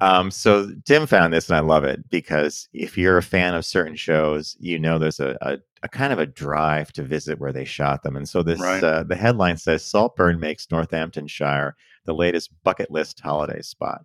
Um, 0.00 0.30
so 0.30 0.70
Tim 0.84 1.06
found 1.06 1.32
this, 1.32 1.48
and 1.48 1.56
I 1.56 1.60
love 1.60 1.84
it 1.84 2.10
because 2.10 2.68
if 2.72 2.98
you're 2.98 3.18
a 3.18 3.22
fan 3.22 3.54
of 3.54 3.64
certain 3.64 3.94
shows, 3.94 4.56
you 4.58 4.78
know 4.78 4.98
there's 4.98 5.20
a, 5.20 5.38
a, 5.40 5.58
a 5.84 5.88
kind 5.88 6.12
of 6.12 6.18
a 6.18 6.26
drive 6.26 6.92
to 6.94 7.02
visit 7.02 7.38
where 7.38 7.52
they 7.52 7.64
shot 7.64 8.02
them. 8.02 8.16
And 8.16 8.28
so 8.28 8.42
this 8.42 8.60
right. 8.60 8.82
uh, 8.82 9.04
the 9.04 9.14
headline 9.14 9.56
says 9.56 9.84
Saltburn 9.84 10.40
makes 10.40 10.66
Northamptonshire 10.70 11.76
the 12.04 12.14
latest 12.14 12.50
bucket 12.64 12.90
list 12.90 13.20
holiday 13.20 13.62
spot 13.62 14.02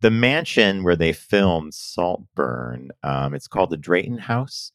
the 0.00 0.10
mansion 0.10 0.84
where 0.84 0.96
they 0.96 1.12
filmed 1.12 1.74
Saltburn, 1.74 2.90
um, 3.02 3.34
it's 3.34 3.48
called 3.48 3.70
the 3.70 3.76
Drayton 3.76 4.18
House. 4.18 4.72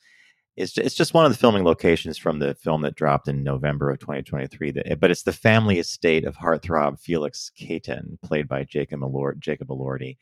It's 0.56 0.74
just, 0.74 0.86
it's 0.86 0.96
just 0.96 1.14
one 1.14 1.26
of 1.26 1.32
the 1.32 1.38
filming 1.38 1.64
locations 1.64 2.18
from 2.18 2.40
the 2.40 2.54
film 2.56 2.82
that 2.84 2.96
dropped 2.96 3.28
in 3.28 3.44
November 3.44 3.90
of 3.90 4.00
2023. 4.00 4.72
That, 4.72 5.00
but 5.00 5.10
it's 5.10 5.24
the 5.24 5.34
family 5.34 5.80
estate 5.80 6.26
of 6.26 6.36
heartthrob 6.38 7.00
Felix 7.00 7.52
Catton, 7.58 8.20
played 8.24 8.48
by 8.48 8.64
Jacob 8.64 9.00
Elordi. 9.00 9.40
Jacob 9.40 9.70
Elordi 9.70 10.18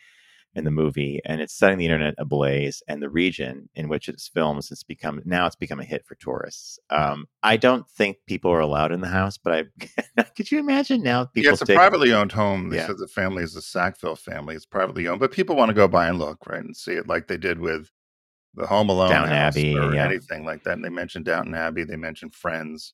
in 0.53 0.65
the 0.65 0.71
movie, 0.71 1.21
and 1.25 1.39
it's 1.39 1.53
setting 1.53 1.77
the 1.77 1.85
internet 1.85 2.13
ablaze. 2.17 2.83
And 2.87 3.01
the 3.01 3.09
region 3.09 3.69
in 3.73 3.87
which 3.87 4.09
it's 4.09 4.27
filmed 4.27 4.65
has 4.69 4.83
become 4.83 5.21
now 5.25 5.45
it's 5.45 5.55
become 5.55 5.79
a 5.79 5.85
hit 5.85 6.05
for 6.05 6.15
tourists. 6.15 6.79
Um, 6.89 7.27
I 7.41 7.57
don't 7.57 7.89
think 7.89 8.17
people 8.27 8.51
are 8.51 8.59
allowed 8.59 8.91
in 8.91 9.01
the 9.01 9.07
house, 9.07 9.37
but 9.37 9.53
I 10.17 10.23
could 10.35 10.51
you 10.51 10.59
imagine 10.59 11.03
now 11.03 11.25
people? 11.25 11.47
Yeah, 11.47 11.53
it's 11.53 11.61
a 11.61 11.73
privately 11.73 12.13
owned 12.13 12.33
home. 12.33 12.69
They 12.69 12.77
yeah. 12.77 12.87
said 12.87 12.97
the 12.97 13.07
family 13.07 13.43
is 13.43 13.53
the 13.53 13.61
Sackville 13.61 14.15
family. 14.15 14.55
It's 14.55 14.65
privately 14.65 15.07
owned, 15.07 15.19
but 15.19 15.31
people 15.31 15.55
want 15.55 15.69
to 15.69 15.75
go 15.75 15.87
by 15.87 16.07
and 16.07 16.19
look 16.19 16.45
right 16.47 16.63
and 16.63 16.75
see 16.75 16.93
it, 16.93 17.07
like 17.07 17.27
they 17.27 17.37
did 17.37 17.59
with 17.59 17.89
the 18.53 18.67
Home 18.67 18.89
Alone 18.89 19.09
Downton 19.09 19.33
Abbey 19.33 19.77
or 19.77 19.93
yeah. 19.95 20.05
anything 20.05 20.43
like 20.43 20.63
that. 20.63 20.73
And 20.73 20.83
they 20.83 20.89
mentioned 20.89 21.25
Downton 21.25 21.55
Abbey. 21.55 21.85
They 21.85 21.95
mentioned 21.95 22.33
Friends. 22.33 22.93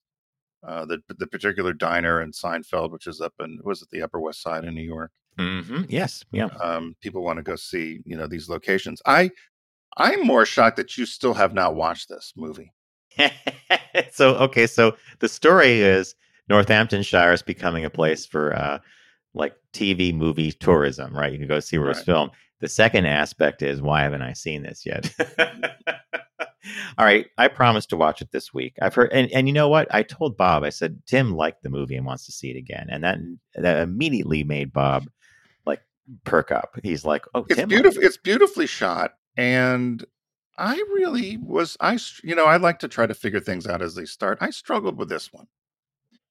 uh, 0.66 0.86
the 0.86 1.00
the 1.08 1.28
particular 1.28 1.74
diner 1.74 2.22
in 2.22 2.32
Seinfeld, 2.32 2.92
which 2.92 3.08
is 3.08 3.22
up 3.22 3.34
in 3.40 3.60
was 3.64 3.82
it 3.82 3.90
the 3.92 4.04
Upper 4.04 4.20
West 4.20 4.42
Side 4.42 4.64
in 4.64 4.76
New 4.76 4.84
York. 4.84 5.12
Mm-hmm. 5.38 5.84
Yes, 5.90 6.24
yeah. 6.32 6.50
Um, 6.62 6.96
people 7.02 7.24
want 7.24 7.38
to 7.38 7.44
go 7.44 7.56
see 7.56 8.00
you 8.06 8.18
know 8.18 8.28
these 8.28 8.50
locations. 8.50 9.02
I 9.06 9.32
I'm 9.98 10.26
more 10.26 10.46
shocked 10.46 10.78
that 10.78 10.98
you 10.98 11.06
still 11.06 11.34
have 11.34 11.54
not 11.54 11.76
watched 11.76 12.10
this 12.10 12.34
movie. 12.36 12.74
so 14.12 14.36
okay, 14.36 14.68
so 14.68 14.96
the 15.20 15.30
story 15.30 15.82
is 15.82 16.16
Northamptonshire 16.50 17.34
is 17.34 17.42
becoming 17.42 17.86
a 17.86 17.90
place 17.90 18.26
for 18.26 18.56
uh, 18.56 18.80
like 19.34 19.56
TV 19.74 20.14
movie 20.14 20.52
tourism, 20.52 21.16
right? 21.16 21.32
You 21.32 21.40
can 21.40 21.48
go 21.48 21.60
see 21.60 21.78
where 21.78 21.92
it's 21.92 22.04
filmed. 22.04 22.32
The 22.60 22.68
second 22.68 23.06
aspect 23.06 23.62
is 23.62 23.82
why 23.82 24.02
haven't 24.02 24.24
I 24.24 24.34
seen 24.34 24.64
this 24.64 24.86
yet? 24.86 25.14
All 26.98 27.06
right, 27.06 27.28
I 27.38 27.48
promised 27.48 27.90
to 27.92 27.98
watch 27.98 28.22
it 28.22 28.32
this 28.32 28.54
week. 28.54 28.76
I've 28.82 28.94
heard, 28.94 29.12
and, 29.14 29.32
and 29.32 29.48
you 29.48 29.54
know 29.54 29.70
what? 29.70 29.88
I 29.94 30.04
told 30.04 30.36
Bob. 30.36 30.64
I 30.64 30.70
said 30.70 31.02
Tim 31.06 31.36
liked 31.36 31.64
the 31.64 31.70
movie 31.70 31.96
and 31.96 32.06
wants 32.06 32.26
to 32.26 32.32
see 32.32 32.50
it 32.50 32.58
again, 32.58 32.88
and 32.90 33.04
that 33.04 33.20
that 33.56 33.82
immediately 33.82 34.44
made 34.44 34.74
Bob 34.74 35.06
perk 36.24 36.52
up. 36.52 36.80
He's 36.84 37.06
like, 37.06 37.26
"Oh, 37.34 37.46
It's 37.50 37.56
Tim, 37.56 37.70
beautiful. 37.70 38.04
It's 38.04 38.18
beautifully 38.18 38.68
shot, 38.68 39.16
and 39.36 40.04
I 40.58 40.76
really 40.94 41.38
was. 41.38 41.78
I 41.80 42.00
you 42.24 42.36
know 42.36 42.46
I 42.46 42.58
like 42.58 42.80
to 42.80 42.88
try 42.88 43.06
to 43.06 43.14
figure 43.14 43.40
things 43.40 43.68
out 43.68 43.82
as 43.82 43.96
they 43.96 44.06
start. 44.06 44.38
I 44.42 44.50
struggled 44.50 44.98
with 44.98 45.10
this 45.10 45.32
one, 45.32 45.48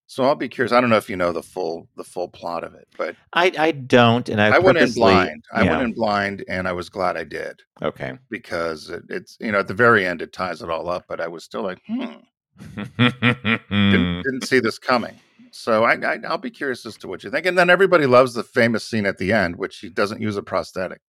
so 0.06 0.24
I'll 0.24 0.34
be 0.34 0.48
curious. 0.48 0.72
I 0.72 0.80
don't 0.80 0.90
know 0.90 0.96
if 0.96 1.10
you 1.10 1.16
know 1.16 1.32
the 1.32 1.42
full 1.42 1.88
the 1.96 2.04
full 2.04 2.28
plot 2.28 2.64
of 2.64 2.74
it, 2.74 2.88
but 2.96 3.16
I 3.32 3.52
I 3.58 3.72
don't, 3.72 4.28
and 4.28 4.40
I, 4.40 4.56
I, 4.56 4.58
went 4.58 4.78
in 4.78 4.92
blind. 4.92 5.44
I 5.52 5.64
yeah, 5.64 5.70
went 5.72 5.82
in 5.82 5.92
blind, 5.92 6.44
and 6.48 6.66
I 6.66 6.72
was 6.72 6.88
glad 6.88 7.16
I 7.16 7.24
did 7.24 7.62
okay. 7.82 8.18
because 8.30 8.90
it, 8.90 9.02
it's 9.08 9.36
you 9.40 9.52
know 9.52 9.60
at 9.60 9.68
the 9.68 9.74
very 9.74 10.06
end 10.06 10.22
it 10.22 10.32
ties 10.32 10.62
it 10.62 10.70
all 10.70 10.88
up. 10.88 11.04
But 11.08 11.20
I 11.20 11.28
was 11.28 11.44
still 11.44 11.62
like, 11.62 11.80
hmm, 11.86 12.14
Hmm. 12.58 12.82
didn't, 12.98 14.22
didn't 14.24 14.46
see 14.46 14.60
this 14.60 14.78
coming. 14.78 15.18
So 15.58 15.84
I, 15.84 15.94
I 15.94 16.18
I'll 16.26 16.38
be 16.38 16.50
curious 16.50 16.84
as 16.86 16.96
to 16.98 17.08
what 17.08 17.24
you 17.24 17.30
think. 17.30 17.46
And 17.46 17.56
then 17.58 17.70
everybody 17.70 18.06
loves 18.06 18.34
the 18.34 18.42
famous 18.42 18.84
scene 18.84 19.06
at 19.06 19.18
the 19.18 19.32
end, 19.32 19.56
which 19.56 19.78
he 19.78 19.88
doesn't 19.88 20.20
use 20.20 20.36
a 20.36 20.42
prosthetic. 20.42 21.00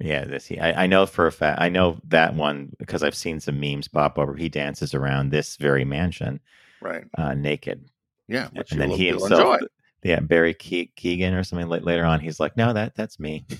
Yeah, 0.00 0.24
this 0.24 0.46
he, 0.46 0.58
I, 0.58 0.84
I 0.84 0.86
know 0.86 1.06
for 1.06 1.26
a 1.26 1.32
fact. 1.32 1.60
I 1.60 1.68
know 1.68 1.98
that 2.08 2.34
one 2.34 2.72
because 2.78 3.02
I've 3.02 3.14
seen 3.14 3.38
some 3.40 3.60
memes 3.60 3.86
pop 3.88 4.18
over. 4.18 4.34
He 4.34 4.48
dances 4.48 4.92
around 4.94 5.30
this 5.30 5.56
very 5.56 5.84
mansion 5.84 6.40
Right. 6.80 7.04
uh, 7.16 7.34
naked, 7.34 7.88
Yeah. 8.28 8.48
Which 8.54 8.72
and 8.72 8.80
then 8.80 8.90
he 8.90 9.06
himself, 9.06 9.30
enjoy. 9.32 9.58
yeah, 10.02 10.20
Barry 10.20 10.52
Ke- 10.52 10.90
Keoghan 10.96 11.38
or 11.38 11.44
something 11.44 11.68
later 11.68 12.04
on. 12.04 12.20
He's 12.20 12.40
like, 12.40 12.56
no, 12.56 12.72
that 12.72 12.94
that's 12.96 13.18
me. 13.20 13.46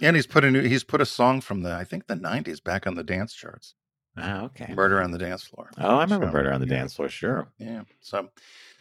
And 0.00 0.16
he's 0.16 0.26
put 0.26 0.42
a 0.44 0.50
new, 0.50 0.62
he's 0.62 0.82
put 0.82 1.00
a 1.00 1.06
song 1.06 1.40
from 1.40 1.62
the 1.62 1.72
I 1.72 1.84
think 1.84 2.08
the 2.08 2.14
'90s 2.16 2.60
back 2.62 2.88
on 2.88 2.96
the 2.96 3.04
dance 3.04 3.32
charts. 3.34 3.74
Oh, 4.18 4.44
okay. 4.44 4.72
Murder 4.74 5.02
on 5.02 5.10
the 5.10 5.18
Dance 5.18 5.44
Floor. 5.44 5.70
Oh, 5.78 5.96
I 5.96 6.02
remember 6.02 6.26
So, 6.26 6.32
Murder 6.32 6.52
on 6.52 6.60
the 6.60 6.66
yeah. 6.66 6.74
Dance 6.78 6.94
Floor. 6.94 7.08
Sure. 7.08 7.48
Yeah. 7.58 7.82
So, 8.00 8.28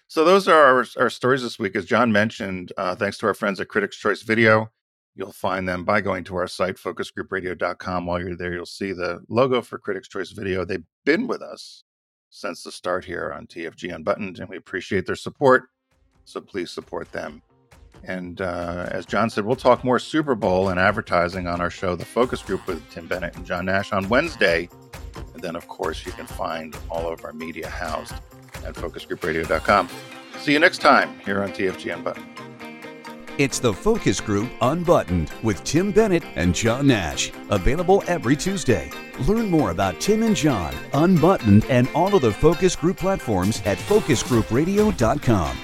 so 0.07 0.25
those 0.25 0.47
are 0.47 0.61
our, 0.61 0.85
our 0.97 1.09
stories 1.09 1.41
this 1.41 1.57
week. 1.57 1.75
As 1.75 1.85
John 1.85 2.11
mentioned, 2.11 2.73
uh, 2.77 2.95
thanks 2.95 3.17
to 3.19 3.27
our 3.27 3.33
friends 3.33 3.59
at 3.59 3.67
Critics 3.69 3.97
Choice 3.97 4.21
Video, 4.23 4.69
you'll 5.15 5.31
find 5.31 5.67
them 5.67 5.85
by 5.85 6.01
going 6.01 6.23
to 6.25 6.35
our 6.35 6.47
site, 6.47 6.75
focusgroupradio.com. 6.75 8.05
While 8.05 8.21
you're 8.21 8.35
there, 8.35 8.53
you'll 8.53 8.65
see 8.65 8.91
the 8.93 9.23
logo 9.29 9.61
for 9.61 9.77
Critics 9.77 10.07
Choice 10.07 10.31
Video. 10.31 10.65
They've 10.65 10.83
been 11.05 11.27
with 11.27 11.41
us 11.41 11.83
since 12.29 12.63
the 12.63 12.71
start 12.71 13.05
here 13.05 13.33
on 13.35 13.47
TFG 13.47 13.93
Unbuttoned, 13.93 14.39
and 14.39 14.49
we 14.49 14.57
appreciate 14.57 15.05
their 15.05 15.15
support. 15.15 15.63
So 16.25 16.39
please 16.41 16.71
support 16.71 17.11
them. 17.11 17.41
And 18.03 18.41
uh, 18.41 18.87
as 18.89 19.05
John 19.05 19.29
said, 19.29 19.45
we'll 19.45 19.55
talk 19.55 19.83
more 19.83 19.99
Super 19.99 20.33
Bowl 20.33 20.69
and 20.69 20.79
advertising 20.79 21.47
on 21.47 21.61
our 21.61 21.69
show, 21.69 21.95
The 21.95 22.05
Focus 22.05 22.41
Group, 22.41 22.65
with 22.67 22.89
Tim 22.89 23.07
Bennett 23.07 23.35
and 23.35 23.45
John 23.45 23.65
Nash 23.65 23.91
on 23.91 24.09
Wednesday. 24.09 24.69
And 25.33 25.41
then, 25.41 25.55
of 25.55 25.67
course, 25.67 26.05
you 26.05 26.11
can 26.11 26.27
find 26.27 26.75
all 26.89 27.11
of 27.11 27.23
our 27.25 27.33
media 27.33 27.69
housed 27.69 28.13
at 28.65 28.75
focusgroupradio.com. 28.75 29.89
See 30.37 30.53
you 30.53 30.59
next 30.59 30.79
time 30.79 31.19
here 31.19 31.43
on 31.43 31.51
TFG 31.51 31.93
Unbuttoned. 31.93 32.25
It's 33.37 33.59
the 33.59 33.73
Focus 33.73 34.19
Group 34.19 34.51
Unbuttoned 34.61 35.31
with 35.41 35.63
Tim 35.63 35.91
Bennett 35.91 36.23
and 36.35 36.53
John 36.53 36.87
Nash. 36.87 37.31
Available 37.49 38.03
every 38.07 38.35
Tuesday. 38.35 38.91
Learn 39.27 39.49
more 39.49 39.71
about 39.71 39.99
Tim 39.99 40.21
and 40.23 40.35
John, 40.35 40.75
Unbuttoned, 40.93 41.65
and 41.69 41.89
all 41.95 42.13
of 42.13 42.21
the 42.21 42.31
Focus 42.31 42.75
Group 42.75 42.97
platforms 42.97 43.61
at 43.65 43.77
focusgroupradio.com. 43.77 45.57